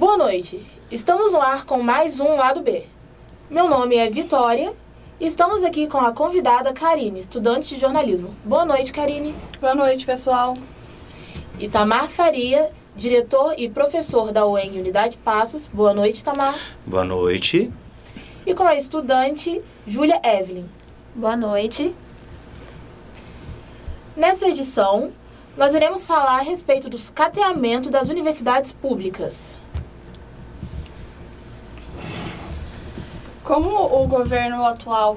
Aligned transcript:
Boa 0.00 0.16
noite. 0.16 0.64
Estamos 0.90 1.30
no 1.30 1.38
ar 1.42 1.66
com 1.66 1.82
mais 1.82 2.20
um 2.20 2.34
Lado 2.34 2.62
B. 2.62 2.86
Meu 3.50 3.68
nome 3.68 3.96
é 3.96 4.08
Vitória 4.08 4.72
e 5.20 5.26
estamos 5.26 5.62
aqui 5.62 5.86
com 5.86 5.98
a 5.98 6.10
convidada 6.10 6.72
Karine, 6.72 7.20
estudante 7.20 7.74
de 7.74 7.78
jornalismo. 7.78 8.34
Boa 8.42 8.64
noite, 8.64 8.94
Karine. 8.94 9.34
Boa 9.60 9.74
noite, 9.74 10.06
pessoal. 10.06 10.56
Itamar 11.58 12.08
Faria, 12.08 12.70
diretor 12.96 13.54
e 13.58 13.68
professor 13.68 14.32
da 14.32 14.46
UENG 14.46 14.78
Unidade 14.78 15.18
Passos. 15.18 15.68
Boa 15.68 15.92
noite, 15.92 16.20
Itamar. 16.20 16.58
Boa 16.86 17.04
noite. 17.04 17.70
E 18.46 18.54
com 18.54 18.62
a 18.62 18.74
estudante 18.74 19.60
Júlia 19.86 20.18
Evelyn. 20.24 20.64
Boa 21.14 21.36
noite. 21.36 21.94
Nessa 24.16 24.48
edição, 24.48 25.12
nós 25.58 25.74
iremos 25.74 26.06
falar 26.06 26.38
a 26.38 26.42
respeito 26.42 26.88
do 26.88 26.96
cateamento 27.12 27.90
das 27.90 28.08
universidades 28.08 28.72
públicas. 28.72 29.58
Como 33.50 33.68
o 33.68 34.06
governo 34.06 34.64
atual 34.64 35.16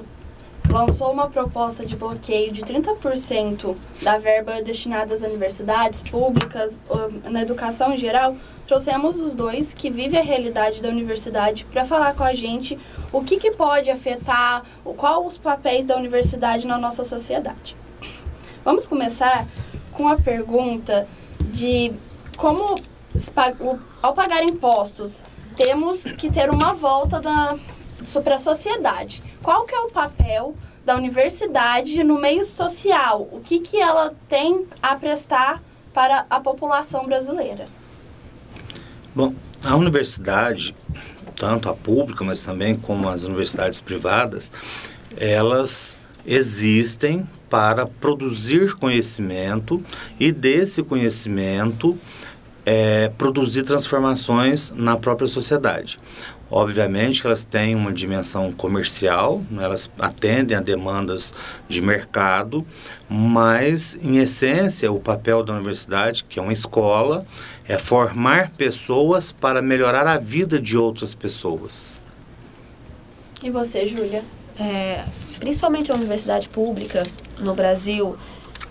lançou 0.68 1.12
uma 1.12 1.30
proposta 1.30 1.86
de 1.86 1.94
bloqueio 1.94 2.50
de 2.50 2.62
30% 2.62 3.76
da 4.02 4.18
verba 4.18 4.60
destinada 4.60 5.14
às 5.14 5.22
universidades 5.22 6.02
públicas, 6.02 6.82
na 7.30 7.42
educação 7.42 7.94
em 7.94 7.96
geral, 7.96 8.34
trouxemos 8.66 9.20
os 9.20 9.36
dois 9.36 9.72
que 9.72 9.88
vivem 9.88 10.18
a 10.18 10.22
realidade 10.24 10.82
da 10.82 10.88
universidade 10.88 11.64
para 11.66 11.84
falar 11.84 12.16
com 12.16 12.24
a 12.24 12.34
gente 12.34 12.76
o 13.12 13.22
que, 13.22 13.36
que 13.36 13.52
pode 13.52 13.88
afetar, 13.88 14.64
qual 14.96 15.24
os 15.24 15.38
papéis 15.38 15.86
da 15.86 15.96
universidade 15.96 16.66
na 16.66 16.76
nossa 16.76 17.04
sociedade. 17.04 17.76
Vamos 18.64 18.84
começar 18.84 19.46
com 19.92 20.08
a 20.08 20.16
pergunta 20.16 21.06
de 21.40 21.92
como, 22.36 22.74
ao 24.02 24.12
pagar 24.12 24.42
impostos, 24.42 25.22
temos 25.54 26.02
que 26.02 26.28
ter 26.28 26.50
uma 26.50 26.74
volta 26.74 27.20
da, 27.20 27.56
sobre 28.04 28.32
a 28.34 28.38
sociedade. 28.38 29.22
Qual 29.42 29.64
que 29.64 29.74
é 29.74 29.80
o 29.80 29.90
papel 29.90 30.54
da 30.84 30.96
universidade 30.96 32.02
no 32.04 32.18
meio 32.18 32.44
social? 32.44 33.28
O 33.32 33.40
que, 33.40 33.58
que 33.60 33.80
ela 33.80 34.14
tem 34.28 34.66
a 34.82 34.94
prestar 34.96 35.62
para 35.92 36.26
a 36.28 36.40
população 36.40 37.04
brasileira? 37.06 37.64
Bom, 39.14 39.34
a 39.64 39.76
universidade, 39.76 40.74
tanto 41.36 41.68
a 41.68 41.74
pública, 41.74 42.24
mas 42.24 42.42
também 42.42 42.76
como 42.76 43.08
as 43.08 43.22
universidades 43.22 43.80
privadas, 43.80 44.50
elas 45.16 45.96
existem 46.26 47.28
para 47.48 47.86
produzir 47.86 48.74
conhecimento 48.74 49.82
e 50.18 50.32
desse 50.32 50.82
conhecimento 50.82 51.96
é, 52.66 53.10
produzir 53.18 53.62
transformações 53.62 54.72
na 54.74 54.96
própria 54.96 55.28
sociedade. 55.28 55.98
Obviamente 56.50 57.20
que 57.20 57.26
elas 57.26 57.44
têm 57.44 57.74
uma 57.74 57.92
dimensão 57.92 58.52
comercial, 58.52 59.42
né, 59.50 59.64
elas 59.64 59.90
atendem 59.98 60.56
a 60.56 60.60
demandas 60.60 61.34
de 61.68 61.80
mercado, 61.80 62.64
mas, 63.08 63.96
em 64.02 64.18
essência, 64.18 64.92
o 64.92 65.00
papel 65.00 65.42
da 65.42 65.52
universidade, 65.52 66.24
que 66.24 66.38
é 66.38 66.42
uma 66.42 66.52
escola, 66.52 67.26
é 67.66 67.78
formar 67.78 68.50
pessoas 68.50 69.32
para 69.32 69.62
melhorar 69.62 70.06
a 70.06 70.18
vida 70.18 70.60
de 70.60 70.76
outras 70.76 71.14
pessoas. 71.14 72.00
E 73.42 73.50
você, 73.50 73.86
Júlia? 73.86 74.22
É, 74.58 75.04
principalmente 75.40 75.90
a 75.90 75.94
universidade 75.94 76.48
pública 76.48 77.02
no 77.38 77.54
Brasil, 77.54 78.16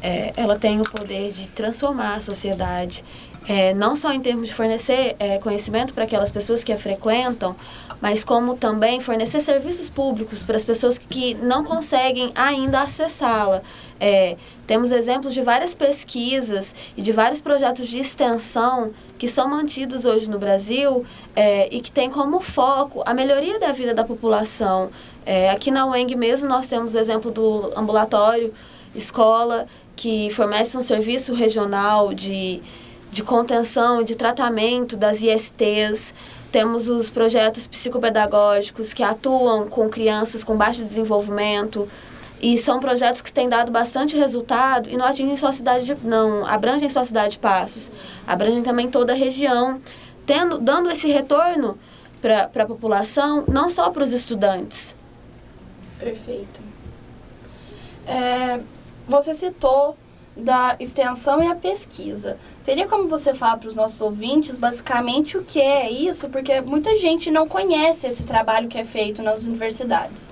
é, 0.02 0.32
ela 0.36 0.58
tem 0.58 0.80
o 0.80 0.84
poder 0.84 1.32
de 1.32 1.48
transformar 1.50 2.16
a 2.16 2.20
sociedade 2.20 3.04
é, 3.48 3.74
não 3.74 3.96
só 3.96 4.14
em 4.14 4.22
termos 4.22 4.50
de 4.50 4.54
fornecer 4.54 5.16
é, 5.20 5.38
conhecimento 5.38 5.94
para 5.94 6.04
aquelas 6.04 6.32
pessoas 6.32 6.64
que 6.64 6.72
a 6.72 6.78
frequentam, 6.78 7.56
mas 8.02 8.24
como 8.24 8.56
também 8.56 9.00
fornecer 9.00 9.40
serviços 9.40 9.90
públicos 9.90 10.44
para 10.44 10.58
as 10.58 10.66
pessoas 10.66 10.98
que 10.98 11.34
não 11.36 11.64
conseguem 11.64 12.32
ainda 12.36 12.82
acessá-la. 12.82 13.62
É, 14.00 14.36
temos 14.68 14.92
exemplos 14.92 15.34
de 15.34 15.42
várias 15.42 15.74
pesquisas 15.74 16.76
e 16.98 17.02
de 17.02 17.12
vários 17.12 17.40
projetos 17.40 17.88
de 17.88 18.00
extensão 18.00 18.92
que 19.18 19.28
são 19.28 19.48
mantidos 19.48 20.04
hoje 20.06 20.30
no 20.30 20.38
Brasil 20.38 21.06
é, 21.36 21.74
e 21.74 21.80
que 21.80 21.92
têm 21.92 22.10
como 22.10 22.42
foco 22.42 23.02
a 23.06 23.14
melhoria 23.14 23.60
da 23.60 23.72
vida 23.72 23.94
da 23.94 24.04
população. 24.04 24.90
É, 25.26 25.50
aqui 25.50 25.72
na 25.72 25.86
UENG 25.86 26.16
mesmo 26.16 26.50
nós 26.50 26.68
temos 26.68 26.96
o 26.96 27.00
exemplo 27.00 27.32
do 27.32 27.72
ambulatório 27.76 28.54
escola 28.96 29.66
que 29.96 30.30
fornece 30.32 30.78
um 30.78 30.82
serviço 30.82 31.34
regional 31.34 32.14
de 32.14 32.62
de 33.14 33.24
contenção 33.24 34.02
e 34.02 34.04
de 34.04 34.16
tratamento 34.16 34.98
das 34.98 35.22
ISTs. 35.22 36.14
Temos 36.52 36.90
os 36.90 37.12
projetos 37.12 37.68
psicopedagógicos 37.68 38.92
que 38.92 39.04
atuam 39.04 39.68
com 39.70 39.88
crianças 39.88 40.44
com 40.44 40.58
baixo 40.58 40.84
desenvolvimento 40.84 41.88
e 42.42 42.58
são 42.58 42.80
projetos 42.80 43.22
que 43.22 43.32
têm 43.32 43.48
dado 43.48 43.72
bastante 43.72 44.18
resultado 44.18 44.90
e 44.90 44.98
não 44.98 45.06
atingem 45.06 45.38
só 45.38 45.48
a 45.48 45.54
cidade 45.54 45.86
de, 45.86 45.96
não 46.04 46.46
abrangem 46.46 46.90
só 46.90 47.02
a 47.02 47.06
cidade 47.06 47.34
de 47.34 47.40
Passos, 47.40 47.92
abrangem 48.28 48.64
também 48.64 48.90
toda 48.90 49.14
a 49.14 49.16
região, 49.16 49.80
tendo 50.26 50.58
dando 50.58 50.90
esse 50.90 51.08
retorno 51.08 51.78
para 52.20 52.64
a 52.64 52.66
população, 52.66 53.44
não 53.48 53.70
só 53.70 53.92
para 53.92 54.04
os 54.04 54.12
estudantes. 54.12 54.96
Perfeito. 56.00 56.62
É, 58.08 58.60
você 59.08 59.34
citou 59.34 59.96
da 60.36 60.76
extensão 60.80 61.44
e 61.44 61.48
a 61.48 61.56
pesquisa. 61.56 62.38
Teria 62.64 62.88
como 62.88 63.08
você 63.08 63.34
falar 63.34 63.58
para 63.58 63.70
os 63.70 63.76
nossos 63.76 64.02
ouvintes 64.02 64.58
basicamente 64.58 65.38
o 65.38 65.44
que 65.44 65.62
é 65.62 65.90
isso? 65.90 66.28
Porque 66.30 66.62
muita 66.62 66.96
gente 66.96 67.30
não 67.30 67.48
conhece 67.48 68.08
esse 68.08 68.24
trabalho 68.24 68.68
que 68.68 68.78
é 68.78 68.84
feito 68.84 69.22
nas 69.22 69.46
universidades. 69.46 70.32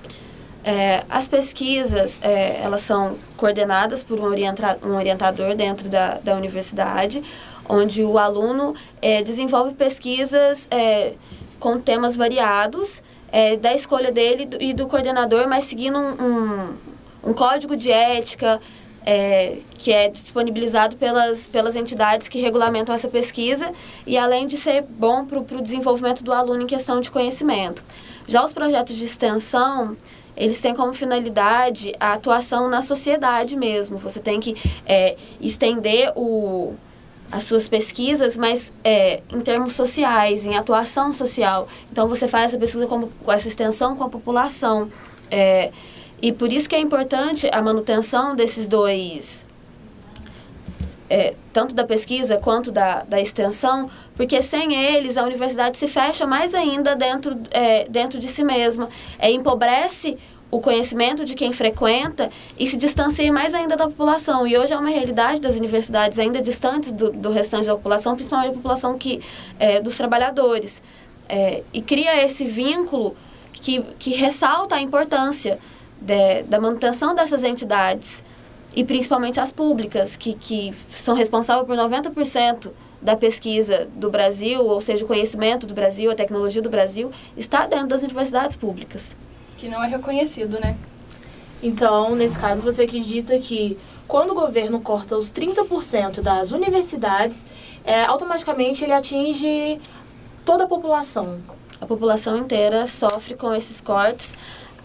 É, 0.64 1.04
as 1.10 1.26
pesquisas, 1.26 2.20
é, 2.22 2.60
elas 2.62 2.82
são 2.82 3.16
coordenadas 3.36 4.04
por 4.04 4.20
um, 4.20 4.24
orienta 4.24 4.78
um 4.84 4.94
orientador 4.94 5.56
dentro 5.56 5.88
da, 5.88 6.18
da 6.18 6.36
universidade, 6.36 7.22
onde 7.68 8.04
o 8.04 8.16
aluno 8.16 8.74
é, 9.00 9.22
desenvolve 9.22 9.74
pesquisas 9.74 10.68
é, 10.70 11.14
com 11.58 11.80
temas 11.80 12.16
variados, 12.16 13.02
é, 13.30 13.56
da 13.56 13.74
escolha 13.74 14.12
dele 14.12 14.48
e 14.60 14.72
do 14.72 14.86
coordenador, 14.86 15.48
mas 15.48 15.64
seguindo 15.64 15.98
um, 15.98 16.12
um, 16.24 17.30
um 17.30 17.34
código 17.34 17.76
de 17.76 17.90
ética, 17.90 18.60
é, 19.04 19.58
que 19.78 19.92
é 19.92 20.08
disponibilizado 20.08 20.96
pelas, 20.96 21.46
pelas 21.46 21.76
entidades 21.76 22.28
que 22.28 22.40
regulamentam 22.40 22.94
essa 22.94 23.08
pesquisa 23.08 23.72
e 24.06 24.16
além 24.16 24.46
de 24.46 24.56
ser 24.56 24.82
bom 24.82 25.24
para 25.24 25.38
o 25.38 25.62
desenvolvimento 25.62 26.22
do 26.22 26.32
aluno 26.32 26.62
em 26.62 26.66
questão 26.66 27.00
de 27.00 27.10
conhecimento. 27.10 27.84
Já 28.26 28.44
os 28.44 28.52
projetos 28.52 28.96
de 28.96 29.04
extensão, 29.04 29.96
eles 30.36 30.60
têm 30.60 30.74
como 30.74 30.92
finalidade 30.92 31.92
a 31.98 32.14
atuação 32.14 32.68
na 32.68 32.82
sociedade 32.82 33.56
mesmo. 33.56 33.96
Você 33.98 34.20
tem 34.20 34.40
que 34.40 34.54
é, 34.86 35.16
estender 35.40 36.12
o, 36.16 36.74
as 37.30 37.44
suas 37.44 37.68
pesquisas, 37.68 38.36
mas 38.36 38.72
é, 38.84 39.22
em 39.32 39.40
termos 39.40 39.72
sociais, 39.72 40.46
em 40.46 40.56
atuação 40.56 41.12
social. 41.12 41.68
Então, 41.90 42.08
você 42.08 42.28
faz 42.28 42.46
essa 42.46 42.58
pesquisa 42.58 42.86
com, 42.86 43.08
com 43.08 43.32
essa 43.32 43.48
extensão 43.48 43.96
com 43.96 44.04
a 44.04 44.08
população. 44.08 44.88
É, 45.30 45.70
e 46.22 46.30
por 46.30 46.52
isso 46.52 46.68
que 46.68 46.76
é 46.76 46.78
importante 46.78 47.50
a 47.52 47.60
manutenção 47.60 48.36
desses 48.36 48.68
dois, 48.68 49.44
é, 51.10 51.34
tanto 51.52 51.74
da 51.74 51.84
pesquisa 51.84 52.38
quanto 52.38 52.70
da, 52.70 53.02
da 53.02 53.20
extensão, 53.20 53.90
porque 54.14 54.40
sem 54.40 54.72
eles 54.72 55.16
a 55.16 55.24
universidade 55.24 55.76
se 55.76 55.88
fecha 55.88 56.24
mais 56.24 56.54
ainda 56.54 56.94
dentro, 56.94 57.36
é, 57.50 57.88
dentro 57.88 58.20
de 58.20 58.28
si 58.28 58.44
mesma, 58.44 58.88
é, 59.18 59.32
empobrece 59.32 60.16
o 60.48 60.60
conhecimento 60.60 61.24
de 61.24 61.34
quem 61.34 61.52
frequenta 61.52 62.30
e 62.58 62.68
se 62.68 62.76
distancia 62.76 63.32
mais 63.32 63.52
ainda 63.52 63.74
da 63.74 63.86
população. 63.88 64.46
E 64.46 64.56
hoje 64.56 64.72
é 64.72 64.78
uma 64.78 64.90
realidade 64.90 65.40
das 65.40 65.56
universidades 65.56 66.20
ainda 66.20 66.40
distantes 66.40 66.92
do, 66.92 67.10
do 67.10 67.30
restante 67.30 67.66
da 67.66 67.74
população, 67.74 68.14
principalmente 68.14 68.50
a 68.50 68.52
população 68.52 68.96
que, 68.96 69.20
é, 69.58 69.80
dos 69.80 69.96
trabalhadores. 69.96 70.82
É, 71.28 71.62
e 71.72 71.80
cria 71.80 72.24
esse 72.24 72.44
vínculo 72.44 73.16
que, 73.52 73.82
que 73.98 74.10
ressalta 74.10 74.76
a 74.76 74.80
importância 74.80 75.58
de, 76.02 76.42
da 76.44 76.60
manutenção 76.60 77.14
dessas 77.14 77.44
entidades, 77.44 78.22
e 78.74 78.82
principalmente 78.82 79.38
as 79.38 79.52
públicas, 79.52 80.16
que, 80.16 80.32
que 80.32 80.74
são 80.90 81.14
responsáveis 81.14 81.66
por 81.66 81.76
90% 81.76 82.70
da 83.00 83.16
pesquisa 83.16 83.88
do 83.94 84.10
Brasil, 84.10 84.64
ou 84.64 84.80
seja, 84.80 85.04
o 85.04 85.08
conhecimento 85.08 85.66
do 85.66 85.74
Brasil, 85.74 86.10
a 86.10 86.14
tecnologia 86.14 86.62
do 86.62 86.70
Brasil, 86.70 87.10
está 87.36 87.66
dentro 87.66 87.88
das 87.88 88.02
universidades 88.02 88.56
públicas. 88.56 89.16
Que 89.58 89.68
não 89.68 89.82
é 89.84 89.88
reconhecido, 89.88 90.58
né? 90.58 90.76
Então, 91.62 92.14
nesse 92.16 92.38
caso, 92.38 92.62
você 92.62 92.82
acredita 92.82 93.38
que 93.38 93.76
quando 94.08 94.30
o 94.30 94.34
governo 94.34 94.80
corta 94.80 95.16
os 95.16 95.30
30% 95.30 96.20
das 96.20 96.50
universidades, 96.50 97.42
é, 97.84 98.04
automaticamente 98.04 98.82
ele 98.82 98.92
atinge 98.92 99.78
toda 100.44 100.64
a 100.64 100.66
população? 100.66 101.40
A 101.80 101.86
população 101.86 102.36
inteira 102.36 102.86
sofre 102.86 103.34
com 103.34 103.52
esses 103.52 103.80
cortes 103.80 104.36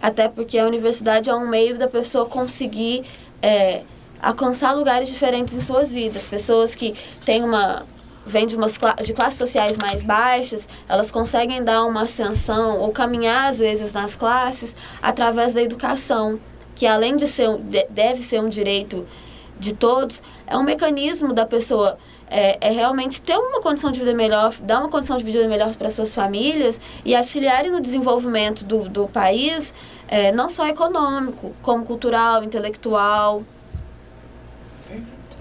até 0.02 0.28
porque 0.28 0.58
a 0.58 0.66
universidade 0.66 1.30
é 1.30 1.36
um 1.36 1.48
meio 1.48 1.78
da 1.78 1.88
pessoa 1.88 2.26
conseguir 2.26 3.04
é, 3.42 3.82
alcançar 4.22 4.74
lugares 4.74 5.08
diferentes 5.08 5.56
em 5.56 5.62
suas 5.62 5.92
vidas. 5.92 6.28
Pessoas 6.28 6.76
que 6.76 6.94
têm 7.26 7.44
uma, 7.44 7.86
vêm 8.26 8.46
de, 8.46 8.56
umas, 8.56 8.78
de 9.04 9.14
classes 9.14 9.38
sociais 9.38 9.78
mais 9.78 10.04
baixas, 10.04 10.68
elas 10.88 11.10
conseguem 11.10 11.64
dar 11.64 11.84
uma 11.86 12.04
ascensão 12.04 12.80
ou 12.80 12.92
caminhar, 12.92 13.50
às 13.50 13.60
vezes, 13.60 13.94
nas 13.94 14.16
classes 14.16 14.76
através 15.02 15.54
da 15.54 15.62
educação, 15.62 16.40
que 16.76 16.86
além 16.86 17.16
de 17.16 17.28
ser, 17.28 17.58
deve 17.90 18.22
ser 18.22 18.42
um 18.42 18.50
direito 18.50 19.06
de 19.60 19.74
todos, 19.74 20.22
é 20.46 20.56
um 20.56 20.64
mecanismo 20.64 21.34
da 21.34 21.46
pessoa 21.46 21.98
é, 22.30 22.58
é, 22.60 22.72
realmente 22.72 23.22
ter 23.22 23.38
uma 23.38 23.62
condição 23.62 23.92
de 23.92 24.00
vida 24.00 24.14
melhor, 24.14 24.54
dar 24.62 24.80
uma 24.80 24.90
condição 24.90 25.18
de 25.18 25.24
vida 25.24 25.48
melhor 25.48 25.76
para 25.76 25.90
suas 25.90 26.14
famílias 26.14 26.80
e 27.06 27.16
auxiliarem 27.16 27.72
no 27.72 27.80
desenvolvimento 27.80 28.64
do, 28.66 28.90
do 28.90 29.08
país, 29.08 29.74
é, 30.08 30.32
não 30.32 30.50
só 30.50 30.68
econômico, 30.68 31.54
como 31.62 31.86
cultural, 31.86 32.44
intelectual. 32.44 33.44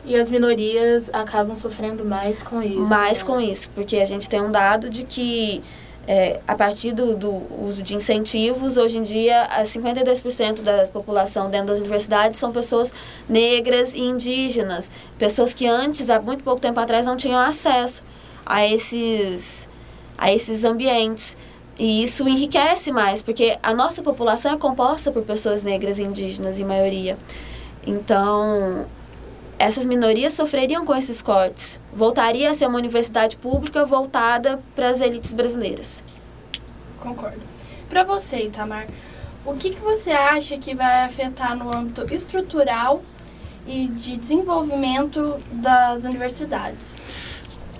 E 0.04 0.14
as 0.14 0.28
minorias 0.28 1.10
acabam 1.12 1.56
sofrendo 1.56 2.04
mais 2.04 2.40
com 2.40 2.62
isso. 2.62 2.88
Mais 2.88 3.18
né? 3.18 3.24
com 3.24 3.40
isso, 3.40 3.68
porque 3.74 3.96
a 3.96 4.04
gente 4.04 4.28
tem 4.28 4.40
um 4.40 4.52
dado 4.52 4.88
de 4.88 5.04
que 5.04 5.62
é, 6.06 6.40
a 6.46 6.54
partir 6.54 6.92
do, 6.92 7.16
do, 7.16 7.42
uso 7.64 7.82
de 7.82 7.96
incentivos, 7.96 8.76
hoje 8.76 8.98
em 8.98 9.02
dia, 9.02 9.48
52% 9.62 10.62
da 10.62 10.86
população 10.86 11.50
dentro 11.50 11.68
das 11.68 11.80
universidades 11.80 12.38
são 12.38 12.52
pessoas 12.52 12.94
negras 13.28 13.92
e 13.94 14.02
indígenas. 14.02 14.90
Pessoas 15.18 15.52
que 15.52 15.66
antes, 15.66 16.08
há 16.08 16.20
muito 16.20 16.44
pouco 16.44 16.60
tempo 16.60 16.78
atrás, 16.78 17.06
não 17.06 17.16
tinham 17.16 17.40
acesso 17.40 18.04
a 18.44 18.64
esses, 18.66 19.68
a 20.16 20.32
esses 20.32 20.64
ambientes. 20.64 21.36
E 21.78 22.04
isso 22.04 22.26
enriquece 22.26 22.92
mais, 22.92 23.22
porque 23.22 23.56
a 23.62 23.74
nossa 23.74 24.00
população 24.00 24.54
é 24.54 24.56
composta 24.56 25.10
por 25.10 25.22
pessoas 25.22 25.62
negras 25.62 25.98
e 25.98 26.04
indígenas, 26.04 26.60
em 26.60 26.64
maioria. 26.64 27.18
Então, 27.86 28.86
essas 29.58 29.86
minorias 29.86 30.34
sofreriam 30.34 30.84
com 30.84 30.94
esses 30.94 31.22
cortes. 31.22 31.80
Voltaria 31.92 32.50
a 32.50 32.54
ser 32.54 32.66
uma 32.66 32.78
universidade 32.78 33.36
pública 33.36 33.84
voltada 33.84 34.60
para 34.74 34.90
as 34.90 35.00
elites 35.00 35.32
brasileiras. 35.32 36.04
Concordo. 37.00 37.40
Para 37.88 38.04
você, 38.04 38.44
Itamar, 38.44 38.86
o 39.44 39.54
que, 39.54 39.70
que 39.70 39.80
você 39.80 40.10
acha 40.10 40.58
que 40.58 40.74
vai 40.74 41.04
afetar 41.04 41.56
no 41.56 41.74
âmbito 41.74 42.04
estrutural 42.12 43.02
e 43.66 43.88
de 43.88 44.16
desenvolvimento 44.16 45.40
das 45.52 46.04
universidades? 46.04 47.00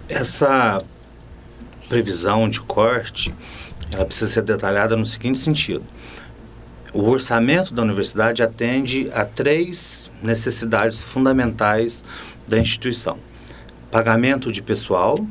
Essa 0.08 0.82
previsão 1.88 2.48
de 2.48 2.60
corte, 2.60 3.34
ela 3.92 4.04
precisa 4.04 4.30
ser 4.30 4.42
detalhada 4.42 4.96
no 4.96 5.04
seguinte 5.04 5.38
sentido. 5.38 5.84
O 6.94 7.02
orçamento 7.10 7.74
da 7.74 7.82
universidade 7.82 8.42
atende 8.42 9.10
a 9.12 9.24
três 9.24 10.05
necessidades 10.26 11.00
fundamentais 11.00 12.04
da 12.46 12.58
instituição: 12.58 13.18
pagamento 13.90 14.52
de 14.52 14.60
pessoal, 14.60 15.24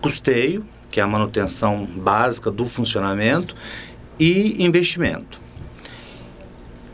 custeio, 0.00 0.64
que 0.90 1.00
é 1.00 1.02
a 1.02 1.06
manutenção 1.06 1.84
básica 1.84 2.50
do 2.50 2.66
funcionamento, 2.66 3.56
e 4.18 4.62
investimento. 4.64 5.40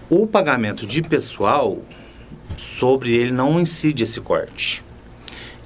O 0.09 0.27
pagamento 0.27 0.87
de 0.87 1.03
pessoal, 1.03 1.83
sobre 2.57 3.13
ele 3.13 3.31
não 3.31 3.61
incide 3.61 4.03
esse 4.03 4.21
corte. 4.21 4.83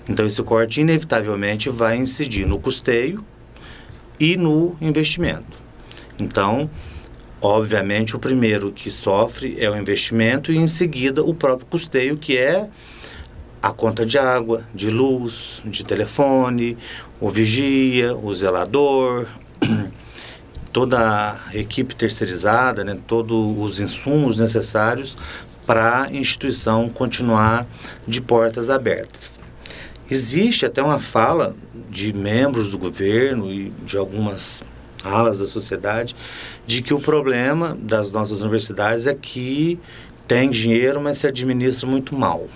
Então, 0.09 0.25
esse 0.25 0.43
corte 0.43 0.81
inevitavelmente 0.81 1.69
vai 1.69 1.97
incidir 1.97 2.47
no 2.47 2.61
custeio 2.61 3.25
e 4.21 4.37
no 4.37 4.77
investimento. 4.81 5.59
Então, 6.19 6.71
Obviamente, 7.49 8.17
o 8.17 8.19
primeiro 8.19 8.73
que 8.73 8.91
sofre 8.91 9.55
é 9.57 9.71
o 9.71 9.77
investimento 9.77 10.51
e, 10.51 10.57
em 10.57 10.67
seguida, 10.67 11.23
o 11.23 11.33
próprio 11.33 11.65
custeio, 11.69 12.17
que 12.17 12.37
é 12.37 12.69
a 13.63 13.71
conta 13.71 14.05
de 14.05 14.19
água, 14.19 14.65
de 14.75 14.91
luz, 14.91 15.63
de 15.65 15.85
telefone, 15.85 16.77
o 17.21 17.31
vigia, 17.31 18.17
o 18.17 18.35
zelador, 18.35 19.29
toda 20.73 21.39
a 21.47 21.57
equipe 21.57 21.95
terceirizada, 21.95 22.83
né, 22.83 22.99
todos 23.07 23.57
os 23.57 23.79
insumos 23.79 24.39
necessários 24.39 25.17
para 25.65 26.03
a 26.03 26.13
instituição 26.13 26.89
continuar 26.89 27.65
de 28.09 28.21
portas 28.21 28.69
abertas. 28.69 29.39
Existe 30.11 30.67
até 30.67 30.83
uma 30.83 30.99
fala 30.99 31.55
de 31.89 32.13
membros 32.13 32.71
do 32.71 32.77
governo 32.77 33.53
e 33.53 33.71
de 33.85 33.97
algumas 33.97 34.65
alas 35.05 35.39
da 35.39 35.47
sociedade 35.47 36.17
de 36.67 36.83
que 36.83 36.93
o 36.93 37.01
problema 37.01 37.77
das 37.81 38.11
nossas 38.11 38.41
universidades 38.41 39.07
é 39.07 39.15
que 39.15 39.79
tem 40.27 40.51
dinheiro, 40.51 41.01
mas 41.01 41.19
se 41.19 41.27
administra 41.27 41.89
muito 41.89 42.15
mal. 42.15 42.49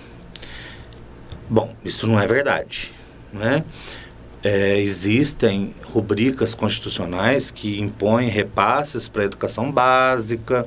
Bom, 1.49 1.73
isso 1.83 2.07
não 2.07 2.19
é 2.19 2.27
verdade, 2.27 2.93
né? 3.31 3.63
É, 4.43 4.79
existem 4.79 5.73
rubricas 5.83 6.55
constitucionais 6.55 7.51
que 7.51 7.79
impõem 7.79 8.27
repasses 8.27 9.07
para 9.07 9.21
a 9.21 9.25
educação 9.25 9.71
básica, 9.71 10.65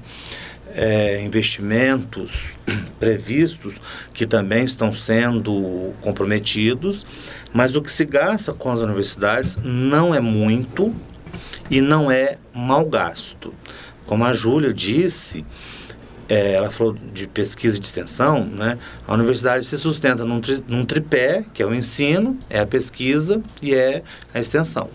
é, 0.75 1.23
investimentos 1.23 2.51
previstos 3.01 3.81
que 4.13 4.27
também 4.27 4.65
estão 4.65 4.93
sendo 4.93 5.93
comprometidos, 6.01 7.07
mas 7.53 7.75
o 7.75 7.83
que 7.83 7.91
se 7.91 8.05
gasta 8.05 8.53
com 8.53 8.71
as 8.71 8.81
universidades 8.81 9.57
não 9.63 10.15
é 10.15 10.21
muito, 10.21 10.95
e 11.71 11.81
não 11.81 12.11
é 12.11 12.39
mal 12.53 12.85
gasto. 12.85 13.53
Como 14.07 14.25
a 14.25 14.33
Júlia 14.33 14.73
disse, 14.73 15.45
é, 16.29 16.55
ela 16.55 16.71
falou 16.71 16.95
de 16.95 17.27
pesquisa 17.27 17.77
e 17.77 17.81
de 17.81 17.87
extensão, 17.87 18.45
né? 18.45 18.79
A 19.07 19.15
universidade 19.15 19.65
se 19.65 19.79
sustenta 19.79 20.25
num, 20.25 20.41
tri, 20.41 20.63
num 20.67 20.85
tripé, 20.85 21.45
que 21.53 21.63
é 21.63 21.67
o 21.67 21.75
ensino, 21.75 22.39
é 22.49 22.61
a 22.61 22.67
pesquisa 22.67 23.43
e 23.63 23.75
é 23.75 24.03
a 24.33 24.41
extensão. 24.41 24.91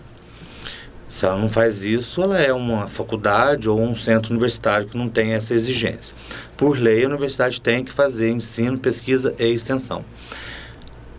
Se 1.08 1.26
ela 1.26 1.36
não 1.36 1.50
faz 1.50 1.82
isso, 1.82 2.22
ela 2.22 2.38
é 2.38 2.52
uma 2.52 2.86
faculdade 2.86 3.68
ou 3.68 3.80
um 3.80 3.96
centro 3.96 4.30
universitário 4.30 4.86
que 4.86 4.96
não 4.96 5.08
tem 5.08 5.32
essa 5.32 5.52
exigência. 5.54 6.14
Por 6.56 6.78
lei, 6.78 7.04
a 7.04 7.08
universidade 7.08 7.60
tem 7.60 7.84
que 7.84 7.90
fazer 7.90 8.30
ensino, 8.30 8.78
pesquisa 8.78 9.34
e 9.36 9.46
extensão. 9.46 10.04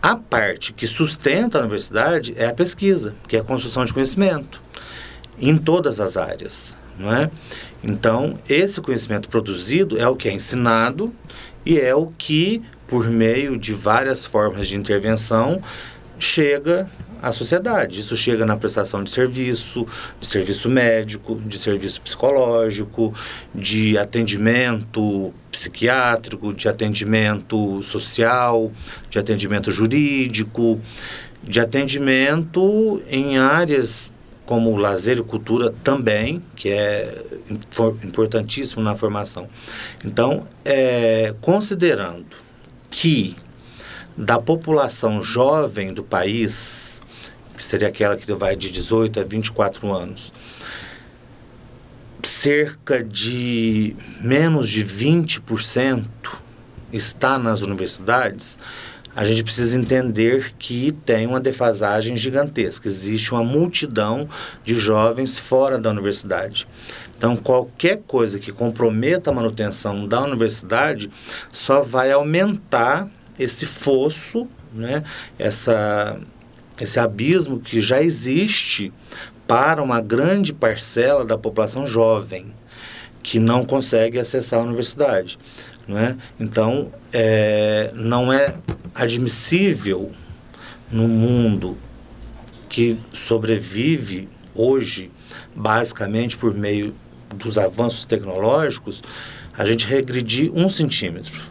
A 0.01 0.15
parte 0.15 0.71
que 0.71 0.87
sustenta 0.87 1.57
a 1.57 1.61
universidade 1.61 2.33
é 2.37 2.47
a 2.47 2.53
pesquisa, 2.53 3.13
que 3.27 3.35
é 3.35 3.41
a 3.41 3.43
construção 3.43 3.83
de 3.83 3.93
conhecimento 3.93 4.61
em 5.39 5.57
todas 5.57 5.99
as 5.99 6.17
áreas, 6.17 6.75
não 6.97 7.13
é? 7.13 7.29
Então, 7.83 8.37
esse 8.47 8.79
conhecimento 8.81 9.27
produzido 9.27 9.97
é 9.97 10.07
o 10.07 10.15
que 10.15 10.29
é 10.29 10.33
ensinado 10.33 11.13
e 11.65 11.79
é 11.79 11.95
o 11.95 12.07
que, 12.17 12.61
por 12.87 13.09
meio 13.09 13.57
de 13.57 13.73
várias 13.73 14.25
formas 14.25 14.67
de 14.67 14.77
intervenção, 14.77 15.61
chega 16.19 16.87
à 17.21 17.31
sociedade. 17.31 17.99
Isso 17.99 18.15
chega 18.17 18.45
na 18.45 18.57
prestação 18.57 19.03
de 19.03 19.11
serviço, 19.11 19.87
de 20.19 20.27
serviço 20.27 20.69
médico, 20.69 21.35
de 21.45 21.57
serviço 21.59 22.01
psicológico, 22.01 23.13
de 23.53 23.97
atendimento 23.97 25.33
psiquiátrico, 25.51 26.53
de 26.53 26.67
atendimento 26.67 27.81
social, 27.83 28.71
de 29.09 29.19
atendimento 29.19 29.71
jurídico, 29.71 30.79
de 31.43 31.59
atendimento 31.59 33.01
em 33.09 33.37
áreas 33.37 34.10
como 34.51 34.75
lazer 34.75 35.17
e 35.17 35.23
cultura 35.23 35.73
também, 35.81 36.43
que 36.57 36.67
é 36.67 37.23
importantíssimo 38.03 38.83
na 38.83 38.93
formação. 38.97 39.47
Então, 40.03 40.45
é, 40.65 41.33
considerando 41.39 42.25
que 42.89 43.33
da 44.17 44.37
população 44.37 45.23
jovem 45.23 45.93
do 45.93 46.03
país, 46.03 47.01
que 47.55 47.63
seria 47.63 47.87
aquela 47.87 48.17
que 48.17 48.29
vai 48.33 48.57
de 48.57 48.69
18 48.69 49.21
a 49.21 49.23
24 49.23 49.89
anos, 49.89 50.33
cerca 52.21 53.01
de 53.01 53.95
menos 54.19 54.69
de 54.69 54.83
20% 54.83 56.03
está 56.91 57.39
nas 57.39 57.61
universidades, 57.61 58.59
a 59.15 59.25
gente 59.25 59.43
precisa 59.43 59.77
entender 59.77 60.53
que 60.57 60.91
tem 61.05 61.27
uma 61.27 61.39
defasagem 61.39 62.15
gigantesca. 62.15 62.87
Existe 62.87 63.31
uma 63.33 63.43
multidão 63.43 64.27
de 64.63 64.73
jovens 64.73 65.37
fora 65.37 65.77
da 65.77 65.89
universidade. 65.89 66.67
Então, 67.17 67.35
qualquer 67.35 68.01
coisa 68.07 68.39
que 68.39 68.51
comprometa 68.51 69.29
a 69.29 69.33
manutenção 69.33 70.07
da 70.07 70.21
universidade 70.21 71.11
só 71.51 71.83
vai 71.83 72.11
aumentar 72.11 73.07
esse 73.37 73.65
fosso, 73.65 74.47
né? 74.73 75.03
Essa, 75.37 76.19
esse 76.79 76.99
abismo 76.99 77.59
que 77.59 77.81
já 77.81 78.01
existe 78.01 78.93
para 79.45 79.83
uma 79.83 80.01
grande 80.01 80.53
parcela 80.53 81.25
da 81.25 81.37
população 81.37 81.85
jovem 81.85 82.53
que 83.21 83.39
não 83.39 83.65
consegue 83.65 84.17
acessar 84.17 84.59
a 84.59 84.63
universidade. 84.63 85.37
Não 85.91 85.99
é? 85.99 86.15
Então, 86.39 86.89
é, 87.11 87.91
não 87.93 88.31
é 88.31 88.55
admissível 88.95 90.09
no 90.89 91.05
mundo 91.05 91.77
que 92.69 92.97
sobrevive 93.11 94.29
hoje 94.55 95.11
basicamente 95.53 96.37
por 96.37 96.53
meio 96.53 96.95
dos 97.35 97.57
avanços 97.57 98.05
tecnológicos, 98.05 99.03
a 99.57 99.65
gente 99.65 99.85
regredir 99.85 100.49
um 100.53 100.69
centímetro, 100.69 101.41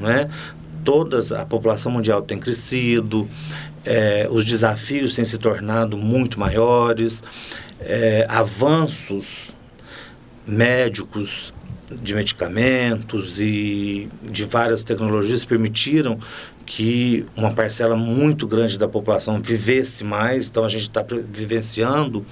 não 0.00 0.10
é? 0.10 0.28
Todas 0.82 1.30
a 1.30 1.46
população 1.46 1.92
mundial 1.92 2.20
tem 2.20 2.36
crescido, 2.36 3.28
é, 3.84 4.26
os 4.28 4.44
desafios 4.44 5.14
têm 5.14 5.24
se 5.24 5.38
tornado 5.38 5.96
muito 5.96 6.40
maiores, 6.40 7.22
é, 7.80 8.26
avanços 8.28 9.54
médicos 10.44 11.53
de 12.02 12.14
medicamentos 12.14 13.40
e 13.40 14.08
de 14.22 14.44
várias 14.44 14.82
tecnologias 14.82 15.44
permitiram 15.44 16.18
que 16.66 17.26
uma 17.36 17.52
parcela 17.52 17.96
muito 17.96 18.46
grande 18.46 18.78
da 18.78 18.88
população 18.88 19.40
vivesse 19.40 20.02
mais, 20.02 20.48
então 20.48 20.64
a 20.64 20.68
gente 20.68 20.82
está 20.82 21.04
vivenciando 21.30 22.24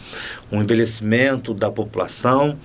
um 0.51 0.63
envelhecimento 0.63 1.53
da 1.53 1.71
população. 1.71 2.59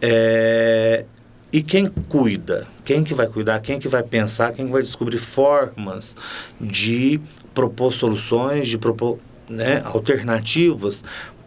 É, 0.00 1.04
e 1.52 1.62
quem 1.62 1.88
cuida? 1.88 2.66
Quem 2.84 3.02
que 3.02 3.12
vai 3.12 3.26
cuidar? 3.26 3.58
Quem 3.60 3.78
que 3.78 3.88
vai 3.88 4.02
pensar? 4.02 4.52
Quem 4.52 4.66
que 4.66 4.72
vai 4.72 4.82
descobrir 4.82 5.18
formas 5.18 6.16
de 6.60 7.20
propor 7.52 7.92
soluções, 7.92 8.68
de 8.68 8.78
propor 8.78 9.18
né, 9.48 9.82
alternativas 9.84 11.02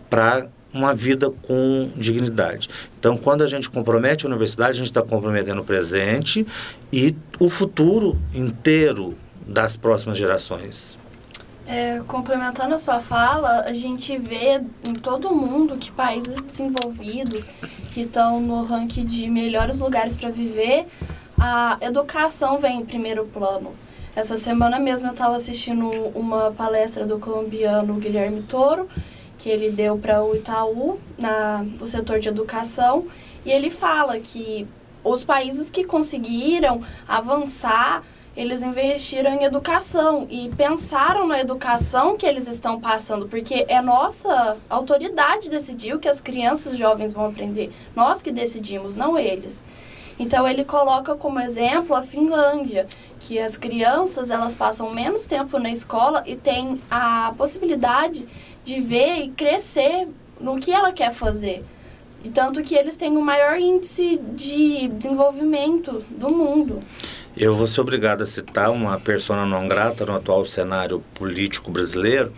para 0.10 0.48
uma 0.74 0.94
vida 0.94 1.30
com 1.30 1.90
dignidade. 1.96 2.70
Então, 3.00 3.18
quando 3.18 3.44
a 3.44 3.48
gente 3.48 3.70
compromete 3.70 4.26
a 4.26 4.30
universidade, 4.30 4.72
a 4.72 4.76
gente 4.76 4.88
está 4.88 5.02
comprometendo 5.02 5.62
o 5.62 5.66
presente 5.66 6.46
e 6.92 7.16
o 7.40 7.50
futuro 7.50 8.18
inteiro 8.34 9.16
das 9.46 9.78
próximas 9.78 10.18
gerações. 10.18 10.98
É, 11.66 12.02
complementando 12.08 12.76
a 12.76 12.78
sua 12.78 13.00
fala, 13.00 13.62
a 13.62 13.74
gente 13.74 14.18
vê 14.18 14.62
em 14.86 14.94
todo 14.94 15.34
mundo 15.34 15.78
que 15.78 15.92
países 15.92 16.40
desenvolvidos 16.42 17.46
que 17.94 18.02
estão 18.02 18.42
no 18.42 18.64
ranking 18.64 19.06
de 19.06 19.30
melhores 19.30 19.78
lugares 19.78 20.14
para 20.14 20.30
viver, 20.30 20.88
a 21.40 21.78
educação 21.80 22.60
vem 22.60 22.80
em 22.80 22.86
primeiro 22.86 23.26
plano. 23.26 23.74
Essa 24.16 24.38
semana 24.38 24.78
mesmo 24.78 25.08
eu 25.08 25.12
estava 25.12 25.36
assistindo 25.36 25.90
uma 26.14 26.52
palestra 26.52 27.06
do 27.06 27.18
colombiano 27.18 27.96
Guilherme 27.96 28.42
Toro, 28.44 28.88
que 29.44 29.50
ele 29.50 29.70
deu 29.70 29.98
para 29.98 30.24
o 30.24 30.34
Itaú, 30.34 30.98
na, 31.18 31.64
no 31.64 31.86
setor 31.86 32.18
de 32.18 32.30
educação, 32.30 33.06
e 33.46 33.52
ele 33.52 33.70
fala 33.70 34.18
que 34.18 34.66
os 35.04 35.26
países 35.26 35.70
que 35.70 35.84
conseguiram 35.84 36.82
avançar 37.06 38.02
eles 38.38 38.64
investiram 38.64 39.34
em 39.34 39.44
educação 39.44 40.26
e 40.28 40.50
pensaram 40.58 41.28
na 41.28 41.40
educação 41.40 42.18
que 42.18 42.26
eles 42.26 42.48
estão 42.48 42.80
passando, 42.80 43.28
porque 43.28 43.66
é 43.68 43.80
nossa 43.80 44.58
autoridade 44.68 45.50
decidir 45.50 45.94
o 45.94 46.00
que 46.00 46.08
as 46.08 46.20
crianças 46.20 46.76
jovens 46.76 47.14
vão 47.14 47.28
aprender. 47.28 47.70
Nós 47.96 48.24
que 48.24 48.32
decidimos, 48.32 48.96
não 48.96 49.20
eles. 49.20 49.64
Então 50.20 50.48
ele 50.48 50.64
coloca 50.64 51.16
como 51.16 51.40
exemplo 51.40 51.96
a 51.96 52.04
Finlândia, 52.04 52.88
que 53.20 53.40
as 53.40 53.58
crianças 53.58 54.30
elas 54.30 54.54
passam 54.54 54.94
menos 54.94 55.26
tempo 55.26 55.58
na 55.60 55.72
escola 55.72 56.24
e 56.26 56.36
têm 56.36 56.80
a 56.90 57.34
possibilidade 57.38 58.26
de 58.64 58.80
ver 58.80 59.24
e 59.24 59.30
crescer 59.30 60.08
no 60.40 60.56
que 60.58 60.72
ela 60.72 60.92
quer 60.92 61.12
fazer. 61.12 61.64
E 62.24 62.30
tanto 62.30 62.62
que 62.62 62.76
eles 62.76 62.96
têm 62.96 63.18
o 63.18 63.22
maior 63.22 63.60
índice 63.60 64.18
de 64.34 64.88
desenvolvimento 64.88 66.04
do 66.10 66.30
mundo. 66.30 66.82
Eu 67.36 67.56
vou 67.56 67.68
ser 67.68 67.82
obrigado 67.82 68.22
a 68.22 68.26
citar 68.26 68.72
uma 68.72 69.00
persona 69.00 69.46
não 69.46 69.68
grata 69.68 70.06
no 70.06 70.16
atual 70.16 70.46
cenário 70.46 71.04
político 71.16 71.72
brasileiro, 71.72 72.32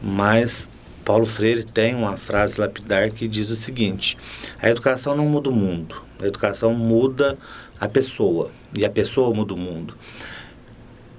mas 0.00 0.68
Paulo 1.04 1.24
Freire 1.24 1.64
tem 1.64 1.94
uma 1.94 2.16
frase 2.16 2.60
lapidar 2.60 3.10
que 3.10 3.26
diz 3.26 3.48
o 3.50 3.56
seguinte: 3.56 4.18
a 4.60 4.68
educação 4.68 5.16
não 5.16 5.24
muda 5.24 5.48
o 5.48 5.52
mundo, 5.52 5.96
a 6.20 6.26
educação 6.26 6.74
muda 6.74 7.38
a 7.80 7.88
pessoa 7.88 8.50
e 8.76 8.84
a 8.84 8.90
pessoa 8.90 9.34
muda 9.34 9.54
o 9.54 9.56
mundo. 9.56 9.94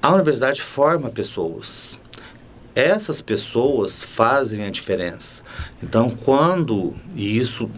A 0.02 0.14
universidade 0.14 0.62
forma 0.62 1.10
pessoas. 1.10 2.00
Essas 2.74 3.22
pessoas 3.22 4.02
fazem 4.02 4.66
a 4.66 4.70
diferença. 4.70 5.42
Então, 5.84 6.10
quando, 6.10 6.96
e 7.16 7.38
isso 7.38 7.70